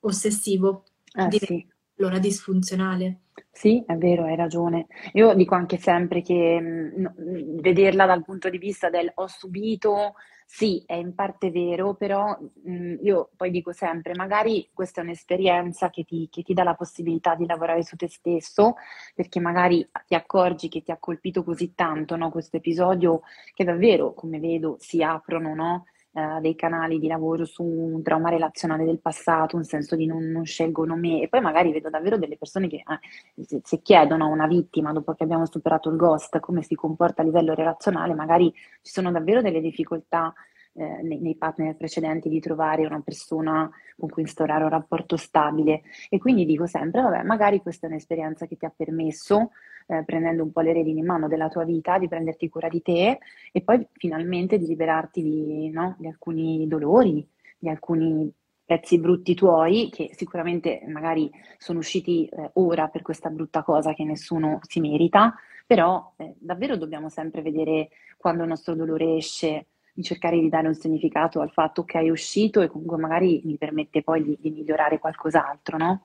ossessivo, 0.00 0.84
eh, 1.14 1.26
diventa 1.28 1.46
sì. 1.46 1.66
allora 1.98 2.18
disfunzionale. 2.18 3.20
Sì, 3.50 3.82
è 3.86 3.96
vero, 3.96 4.24
hai 4.24 4.36
ragione. 4.36 4.86
Io 5.14 5.34
dico 5.34 5.54
anche 5.54 5.76
sempre 5.76 6.22
che 6.22 6.60
mh, 6.60 7.14
mm, 7.20 7.58
vederla 7.60 8.06
dal 8.06 8.24
punto 8.24 8.48
di 8.48 8.58
vista 8.58 8.90
del 8.90 9.10
ho 9.14 9.26
subito 9.26 10.14
sì, 10.52 10.82
è 10.84 10.94
in 10.94 11.14
parte 11.14 11.50
vero, 11.50 11.94
però 11.94 12.36
mh, 12.64 12.96
io 13.02 13.30
poi 13.36 13.50
dico 13.50 13.72
sempre, 13.72 14.14
magari 14.16 14.68
questa 14.74 15.00
è 15.00 15.04
un'esperienza 15.04 15.90
che 15.90 16.02
ti, 16.04 16.28
che 16.30 16.42
ti 16.42 16.52
dà 16.54 16.64
la 16.64 16.74
possibilità 16.74 17.34
di 17.36 17.46
lavorare 17.46 17.84
su 17.84 17.96
te 17.96 18.08
stesso, 18.08 18.74
perché 19.14 19.38
magari 19.40 19.88
ti 20.06 20.14
accorgi 20.14 20.68
che 20.68 20.82
ti 20.82 20.90
ha 20.90 20.98
colpito 20.98 21.44
così 21.44 21.74
tanto 21.74 22.16
no, 22.16 22.30
questo 22.30 22.56
episodio, 22.56 23.20
che 23.54 23.64
davvero, 23.64 24.12
come 24.12 24.40
vedo, 24.40 24.76
si 24.80 25.02
aprono 25.02 25.54
no, 25.54 25.84
eh, 26.12 26.40
dei 26.40 26.54
canali 26.56 26.98
di 26.98 27.06
lavoro 27.06 27.44
su 27.44 27.62
un 27.62 28.02
trauma 28.02 28.30
relazionale 28.30 28.84
del 28.84 29.00
passato, 29.00 29.56
un 29.56 29.64
senso 29.64 29.96
di 29.96 30.06
non, 30.06 30.24
non 30.24 30.44
scelgono 30.44 30.96
me, 30.96 31.22
e 31.22 31.28
poi 31.28 31.40
magari 31.40 31.72
vedo 31.72 31.88
davvero 31.90 32.18
delle 32.18 32.36
persone 32.36 32.68
che 32.68 32.76
eh, 32.76 33.44
se, 33.44 33.60
se 33.62 33.80
chiedono 33.80 34.24
a 34.24 34.28
una 34.28 34.46
vittima, 34.46 34.92
dopo 34.92 35.14
che 35.14 35.24
abbiamo 35.24 35.46
superato 35.46 35.90
il 35.90 35.96
ghost, 35.96 36.40
come 36.40 36.62
si 36.62 36.74
comporta 36.74 37.22
a 37.22 37.24
livello 37.24 37.54
relazionale, 37.54 38.14
magari 38.14 38.52
ci 38.82 38.92
sono 38.92 39.10
davvero 39.12 39.40
delle 39.40 39.60
difficoltà 39.60 40.34
eh, 40.80 41.02
nei, 41.02 41.18
nei, 41.20 41.36
partner 41.36 41.76
precedenti 41.76 42.30
di 42.30 42.40
trovare 42.40 42.86
una 42.86 43.02
persona 43.04 43.70
con 43.98 44.08
cui 44.08 44.22
instaurare 44.22 44.64
un 44.64 44.70
rapporto 44.70 45.18
stabile. 45.18 45.82
E 46.08 46.18
quindi 46.18 46.46
dico 46.46 46.66
sempre, 46.66 47.02
vabbè, 47.02 47.22
magari 47.22 47.60
questa 47.60 47.86
è 47.86 47.90
un'esperienza 47.90 48.46
che 48.46 48.56
ti 48.56 48.64
ha 48.64 48.72
permesso, 48.74 49.50
eh, 49.86 50.02
prendendo 50.04 50.42
un 50.42 50.52
po' 50.52 50.62
le 50.62 50.72
redini 50.72 51.00
in 51.00 51.06
mano 51.06 51.28
della 51.28 51.50
tua 51.50 51.64
vita, 51.64 51.98
di 51.98 52.08
prenderti 52.08 52.48
cura 52.48 52.68
di 52.68 52.80
te 52.80 53.18
e 53.52 53.60
poi 53.60 53.86
finalmente 53.92 54.56
di 54.56 54.66
liberarti 54.66 55.22
di, 55.22 55.68
no, 55.68 55.96
di 55.98 56.06
alcuni 56.06 56.66
dolori, 56.66 57.28
di 57.58 57.68
alcuni 57.68 58.32
pezzi 58.64 58.98
brutti 58.98 59.34
tuoi 59.34 59.90
che 59.92 60.10
sicuramente 60.14 60.80
magari 60.86 61.30
sono 61.58 61.80
usciti 61.80 62.24
eh, 62.26 62.50
ora 62.54 62.88
per 62.88 63.02
questa 63.02 63.28
brutta 63.28 63.62
cosa 63.62 63.92
che 63.92 64.04
nessuno 64.04 64.60
si 64.62 64.80
merita, 64.80 65.34
però 65.66 66.14
eh, 66.16 66.36
davvero 66.38 66.76
dobbiamo 66.76 67.10
sempre 67.10 67.42
vedere 67.42 67.90
quando 68.16 68.44
il 68.44 68.48
nostro 68.48 68.74
dolore 68.74 69.16
esce 69.16 69.66
di 69.94 70.02
cercare 70.02 70.38
di 70.38 70.48
dare 70.48 70.68
un 70.68 70.74
significato 70.74 71.40
al 71.40 71.50
fatto 71.50 71.84
che 71.84 71.98
è 71.98 72.10
uscito 72.10 72.60
e 72.60 72.68
comunque 72.68 72.98
magari 72.98 73.40
mi 73.44 73.56
permette 73.56 74.02
poi 74.02 74.22
di, 74.22 74.38
di 74.40 74.50
migliorare 74.50 74.98
qualcos'altro, 74.98 75.76
no? 75.76 76.04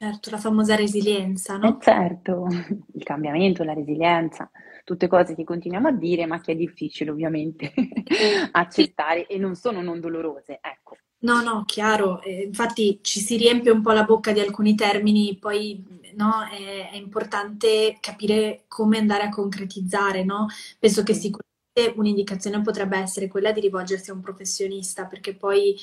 Certo, 0.00 0.30
la 0.30 0.38
famosa 0.38 0.76
resilienza, 0.76 1.56
no? 1.56 1.76
Eh 1.76 1.76
certo, 1.80 2.46
il 2.94 3.02
cambiamento, 3.02 3.64
la 3.64 3.72
resilienza, 3.72 4.48
tutte 4.84 5.08
cose 5.08 5.34
che 5.34 5.42
continuiamo 5.42 5.88
a 5.88 5.92
dire, 5.92 6.24
ma 6.24 6.40
che 6.40 6.52
è 6.52 6.54
difficile 6.54 7.10
ovviamente 7.10 7.72
accettare 8.52 9.26
e 9.26 9.38
non 9.38 9.56
sono 9.56 9.82
non 9.82 9.98
dolorose, 9.98 10.60
ecco. 10.62 10.98
No, 11.20 11.42
no, 11.42 11.64
chiaro, 11.64 12.22
eh, 12.22 12.42
infatti 12.42 13.00
ci 13.02 13.18
si 13.18 13.36
riempie 13.36 13.72
un 13.72 13.82
po' 13.82 13.90
la 13.90 14.04
bocca 14.04 14.30
di 14.30 14.38
alcuni 14.38 14.76
termini, 14.76 15.36
poi 15.36 15.84
no, 16.14 16.44
è, 16.44 16.90
è 16.92 16.96
importante 16.96 17.96
capire 18.00 18.66
come 18.68 18.98
andare 18.98 19.24
a 19.24 19.28
concretizzare, 19.30 20.22
no? 20.22 20.46
Penso 20.78 21.02
che 21.02 21.14
sicuramente 21.14 21.47
un'indicazione 21.96 22.60
potrebbe 22.62 22.98
essere 22.98 23.28
quella 23.28 23.52
di 23.52 23.60
rivolgersi 23.60 24.10
a 24.10 24.14
un 24.14 24.20
professionista, 24.20 25.06
perché 25.06 25.34
poi 25.34 25.76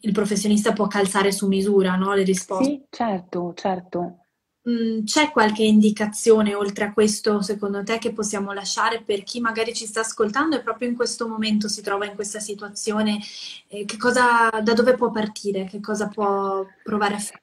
il 0.00 0.12
professionista 0.12 0.72
può 0.72 0.86
calzare 0.86 1.32
su 1.32 1.46
misura 1.46 1.94
no, 1.96 2.14
le 2.14 2.24
risposte. 2.24 2.64
Sì, 2.64 2.82
certo, 2.90 3.52
certo. 3.54 4.16
Mm, 4.68 5.02
c'è 5.04 5.32
qualche 5.32 5.64
indicazione 5.64 6.54
oltre 6.54 6.84
a 6.84 6.92
questo, 6.92 7.40
secondo 7.42 7.82
te, 7.82 7.98
che 7.98 8.12
possiamo 8.12 8.52
lasciare 8.52 9.02
per 9.02 9.24
chi 9.24 9.40
magari 9.40 9.74
ci 9.74 9.86
sta 9.86 10.00
ascoltando 10.00 10.54
e 10.54 10.62
proprio 10.62 10.88
in 10.88 10.94
questo 10.94 11.26
momento 11.26 11.66
si 11.66 11.82
trova 11.82 12.06
in 12.06 12.14
questa 12.14 12.38
situazione? 12.38 13.18
Eh, 13.66 13.84
cosa, 13.98 14.50
da 14.62 14.72
dove 14.72 14.94
può 14.94 15.10
partire? 15.10 15.64
Che 15.64 15.80
cosa 15.80 16.08
può 16.08 16.64
provare 16.84 17.14
a 17.14 17.18
fare? 17.18 17.42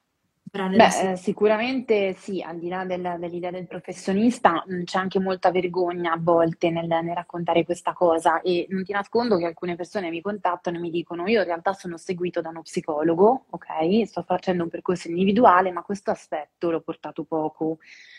Beh, 0.52 1.12
eh, 1.12 1.16
sicuramente 1.16 2.14
sì, 2.14 2.42
al 2.42 2.58
di 2.58 2.68
là 2.68 2.84
del, 2.84 3.16
dell'idea 3.20 3.52
del 3.52 3.68
professionista, 3.68 4.64
mh, 4.66 4.82
c'è 4.82 4.98
anche 4.98 5.20
molta 5.20 5.52
vergogna 5.52 6.12
a 6.12 6.18
volte 6.20 6.70
nel, 6.70 6.88
nel, 6.88 7.14
raccontare 7.14 7.64
questa 7.64 7.92
cosa 7.92 8.40
e 8.40 8.66
non 8.70 8.82
ti 8.82 8.92
nascondo 8.92 9.36
che 9.36 9.44
alcune 9.44 9.76
persone 9.76 10.10
mi 10.10 10.20
contattano 10.20 10.76
e 10.76 10.80
mi 10.80 10.90
dicono 10.90 11.28
io 11.28 11.38
in 11.40 11.46
realtà 11.46 11.72
sono 11.72 11.96
seguito 11.96 12.40
da 12.40 12.48
uno 12.48 12.62
psicologo, 12.62 13.46
ok, 13.50 14.04
sto 14.06 14.22
facendo 14.22 14.64
un 14.64 14.70
percorso 14.70 15.08
individuale, 15.08 15.70
ma 15.70 15.82
questo 15.82 16.10
aspetto 16.10 16.70
l'ho 16.70 16.80
portato 16.80 17.22
poco. 17.22 17.78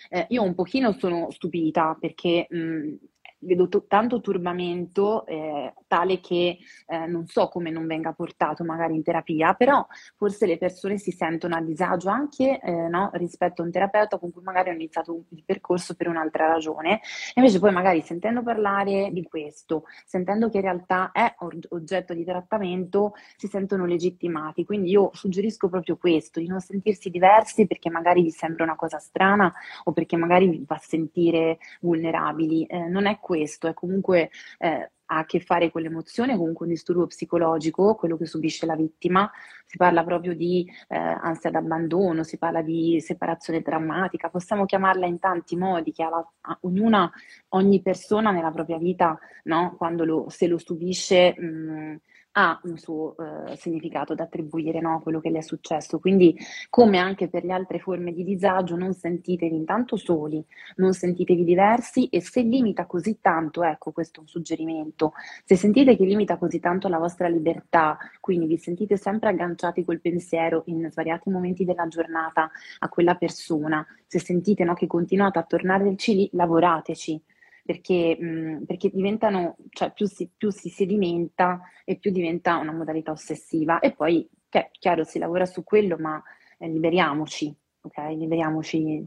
Eh, 0.10 0.28
io 0.30 0.44
un 0.44 0.56
pochino 0.56 0.94
sono 0.94 1.32
stupita 1.32 1.98
perché 2.00 2.48
mh, 2.50 2.94
vedo 3.42 3.68
to- 3.68 3.86
tanto 3.88 4.22
turbamento 4.22 5.26
eh, 5.26 5.74
tale 5.88 6.20
che 6.20 6.58
eh, 6.88 7.06
non 7.08 7.28
so 7.28 7.48
come 7.50 7.70
non 7.70 7.86
venga 7.88 8.14
portato 8.14 8.64
magari 8.64 8.96
in 8.96 9.04
terapia, 9.04 9.54
però 9.54 9.86
forse 10.16 10.46
le 10.46 10.58
persone 10.58 10.98
si 10.98 11.12
sentono 11.12 11.56
a 11.56 11.62
disagio 11.62 12.10
anche 12.10 12.60
eh, 12.60 12.72
no, 12.88 13.10
rispetto 13.14 13.62
a 13.62 13.66
un 13.66 13.72
terapeuta 13.72 14.18
con 14.18 14.32
cui 14.32 14.44
magari 14.44 14.70
hanno 14.70 14.80
iniziato 14.80 15.26
il 15.30 15.44
percorso 15.46 15.96
per 15.96 16.08
un'altra 16.08 16.48
ragione, 16.48 17.02
invece 17.36 17.60
poi 17.60 17.72
magari 17.72 18.02
sentendo 18.02 18.44
parlare 18.44 19.10
di 19.12 19.24
questo, 19.24 19.84
sentendo 20.06 20.50
che 20.50 20.58
in 20.58 20.64
realtà 20.64 21.12
è 21.12 21.36
oggetto 21.70 22.14
di 22.14 22.24
trattamento, 22.24 23.14
si 23.36 23.48
sentono 23.48 23.86
legittimati. 23.86 24.66
Quindi 24.66 24.92
io 24.92 25.10
suggerisco 25.14 25.70
proprio 25.70 25.98
questo, 25.98 26.40
di 26.40 26.48
non 26.48 26.60
sentirsi 26.60 27.10
diversi 27.10 27.68
perché 27.68 27.90
magari 27.90 28.22
vi 28.22 28.32
sembra 28.32 28.64
una 28.64 28.76
cosa 28.76 29.00
strana 29.00 29.54
o 29.86 29.92
perché 29.92 30.16
magari 30.16 30.48
vi 30.48 30.64
fa 30.66 30.78
sentire 30.78 31.58
vulnerabili. 31.82 32.66
Eh, 32.66 32.88
non 32.88 33.06
è 33.06 33.20
questo, 33.20 33.31
è 33.34 33.74
comunque 33.74 34.30
eh, 34.60 34.92
ha 35.12 35.18
a 35.20 35.26
che 35.26 35.42
fare 35.42 35.70
con 35.72 35.82
l'emozione, 35.82 36.38
comunque 36.38 36.66
un 36.66 36.72
disturbo 36.72 37.06
psicologico, 37.08 37.96
quello 37.96 38.18
che 38.18 38.26
subisce 38.26 38.66
la 38.66 38.76
vittima. 38.76 39.30
Si 39.66 39.78
parla 39.78 40.04
proprio 40.04 40.34
di 40.34 40.66
eh, 40.88 40.98
ansia 40.98 41.52
d'abbandono, 41.52 42.24
si 42.24 42.38
parla 42.38 42.62
di 42.62 43.00
separazione 43.02 43.62
drammatica, 43.62 44.30
possiamo 44.30 44.66
chiamarla 44.66 45.06
in 45.06 45.20
tanti 45.20 45.58
modi, 45.58 45.92
che 45.92 46.04
alla, 46.04 46.26
ognuna, 46.62 47.12
ogni 47.50 47.82
persona 47.82 48.32
nella 48.32 48.52
propria 48.52 48.78
vita, 48.78 49.18
no? 49.44 49.76
quando 49.78 50.06
lo, 50.06 50.26
se 50.30 50.48
lo 50.48 50.58
subisce, 50.58 51.36
mh, 51.38 51.96
ha 52.34 52.60
un 52.64 52.78
suo 52.78 53.16
eh, 53.18 53.56
significato 53.58 54.16
da 54.16 54.24
attribuire 54.24 54.80
no, 54.80 54.96
a 54.96 55.02
quello 55.02 55.20
che 55.20 55.30
le 55.30 55.40
è 55.40 55.42
successo. 55.42 56.00
Quindi, 56.00 56.38
come 56.70 56.98
anche 56.98 57.28
per 57.28 57.44
le 57.44 57.54
altre 57.54 57.80
forme 57.80 58.14
di 58.14 58.24
disagio, 58.24 58.76
non 58.76 58.94
sentitevi 58.94 59.56
intanto 59.56 59.98
soli, 59.98 60.44
non 60.78 60.94
sentitevi 60.94 61.44
diversi 61.44 62.08
e 62.08 62.22
se 62.22 62.42
limita 62.42 62.86
così 62.86 63.20
tanto, 63.20 63.64
ecco 63.64 63.92
questo 63.92 64.20
è 64.20 64.22
un 64.24 64.28
suggerimento, 64.28 65.14
se 65.44 65.56
sentite 65.56 65.96
che 65.98 66.06
limita 66.06 66.38
così 66.38 66.60
tanto 66.60 66.88
la 66.88 66.98
vostra 66.98 67.28
libertà, 67.28 67.98
quindi 68.20 68.46
vi 68.46 68.58
sentite 68.58 68.98
sempre 68.98 69.30
agganciati 69.30 69.84
col 69.84 70.00
pensiero 70.00 70.64
in 70.68 70.88
svariati 70.90 71.30
momenti 71.30 71.66
della 71.66 71.88
giornata 71.88 72.50
a 72.80 72.90
quella 72.90 73.16
persona, 73.16 73.86
se 74.08 74.20
sentite 74.20 74.64
no, 74.64 74.74
che 74.74 74.88
continuate 74.88 75.40
a 75.40 75.44
tornare 75.44 75.96
lì, 76.08 76.30
lavorateci 76.34 77.22
perché, 77.64 78.18
mh, 78.20 78.66
perché 78.66 78.90
diventano, 78.94 79.58
cioè 79.70 79.92
più 79.92 80.08
si, 80.08 80.30
più 80.36 80.52
si, 80.52 80.70
sedimenta 80.70 81.62
e 81.86 81.98
più 81.98 82.12
diventa 82.12 82.58
una 82.58 82.72
modalità 82.72 83.12
ossessiva. 83.12 83.80
E 83.80 83.92
poi, 83.94 84.28
che, 84.50 84.70
chiaro, 84.72 85.04
si 85.04 85.20
lavora 85.20 85.46
su 85.46 85.64
quello, 85.64 85.98
ma 85.98 86.22
eh, 86.58 86.68
liberiamoci, 86.68 87.54
ok? 87.82 87.98
Liberiamoci. 88.16 89.04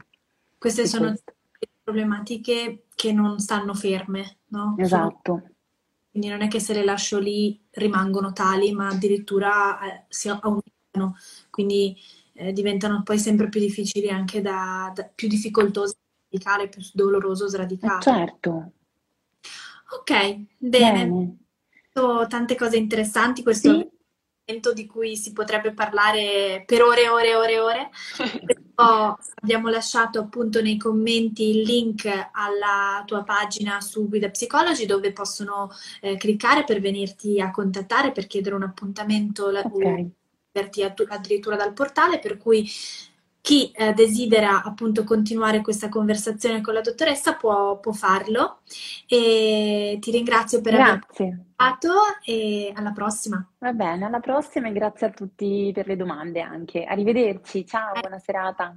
Queste 0.57 0.87
sono 0.87 1.09
questo. 1.09 1.33
problematiche 1.83 2.85
che 2.95 3.11
non 3.11 3.39
stanno 3.39 3.73
ferme, 3.73 4.37
no? 4.47 4.75
Esatto. 4.77 5.21
Sono, 5.23 5.49
quindi 6.15 6.29
non 6.29 6.41
è 6.41 6.47
che 6.47 6.61
se 6.61 6.73
le 6.73 6.85
lascio 6.85 7.19
lì 7.19 7.61
rimangono 7.71 8.31
tali, 8.31 8.71
ma 8.71 8.87
addirittura 8.87 9.79
eh, 9.81 10.05
si 10.07 10.29
aumentano. 10.29 11.17
Quindi 11.49 11.95
eh, 12.31 12.53
diventano 12.53 13.03
poi 13.03 13.19
sempre 13.19 13.49
più 13.49 13.59
difficili 13.59 14.09
anche 14.09 14.41
da, 14.41 14.91
da 14.95 15.03
più 15.13 15.27
difficoltose 15.27 15.97
sradicare, 16.35 16.67
più 16.69 16.81
doloroso 16.93 17.47
sradicare. 17.47 17.97
Eh 17.97 18.01
certo. 18.01 18.71
Ok, 19.99 20.39
bene. 20.57 21.07
bene. 21.07 22.27
Tante 22.27 22.55
cose 22.55 22.77
interessanti, 22.77 23.41
questo 23.41 23.69
sì. 23.69 23.89
argomento 24.45 24.73
di 24.73 24.85
cui 24.85 25.15
si 25.15 25.31
potrebbe 25.31 25.73
parlare 25.73 26.63
per 26.65 26.81
ore 26.81 27.03
e 27.03 27.09
ore 27.09 27.29
e 27.29 27.35
ore 27.35 27.53
e 27.53 27.59
ore. 27.59 27.89
abbiamo 29.41 29.69
lasciato 29.69 30.19
appunto 30.19 30.61
nei 30.61 30.75
commenti 30.75 31.49
il 31.49 31.61
link 31.61 32.09
alla 32.33 33.03
tua 33.05 33.23
pagina 33.23 33.79
su 33.79 34.09
Guida 34.09 34.29
Psicologi 34.29 34.85
dove 34.85 35.13
possono 35.13 35.71
eh, 36.01 36.17
cliccare 36.17 36.65
per 36.65 36.81
venirti 36.81 37.39
a 37.39 37.51
contattare 37.51 38.11
per 38.11 38.27
chiedere 38.27 38.53
un 38.53 38.63
appuntamento 38.63 39.47
okay. 39.47 40.11
addirittura 41.07 41.55
dal 41.55 41.71
portale 41.71 42.19
per 42.19 42.37
cui 42.37 42.69
chi 43.45 43.69
eh, 43.73 43.93
desidera 43.93 44.63
appunto 44.63 45.03
continuare 45.03 45.61
questa 45.61 45.87
conversazione 45.87 46.61
con 46.61 46.73
la 46.73 46.81
dottoressa 46.81 47.35
può, 47.35 47.79
può 47.79 47.91
farlo 47.91 48.61
e 49.05 49.99
ti 50.01 50.09
ringrazio 50.09 50.61
per 50.61 50.73
grazie. 50.73 51.25
aver 51.27 51.45
fatto 51.55 51.91
e 52.23 52.73
alla 52.75 52.91
prossima. 52.91 53.47
Va 53.59 53.71
bene, 53.71 54.05
alla 54.05 54.19
prossima 54.19 54.67
e 54.67 54.71
grazie 54.71 55.05
a 55.05 55.11
tutti 55.11 55.69
per 55.75 55.85
le 55.85 55.95
domande 55.95 56.41
anche. 56.41 56.85
Arrivederci, 56.85 57.67
ciao, 57.67 57.99
buona 57.99 58.17
serata. 58.17 58.75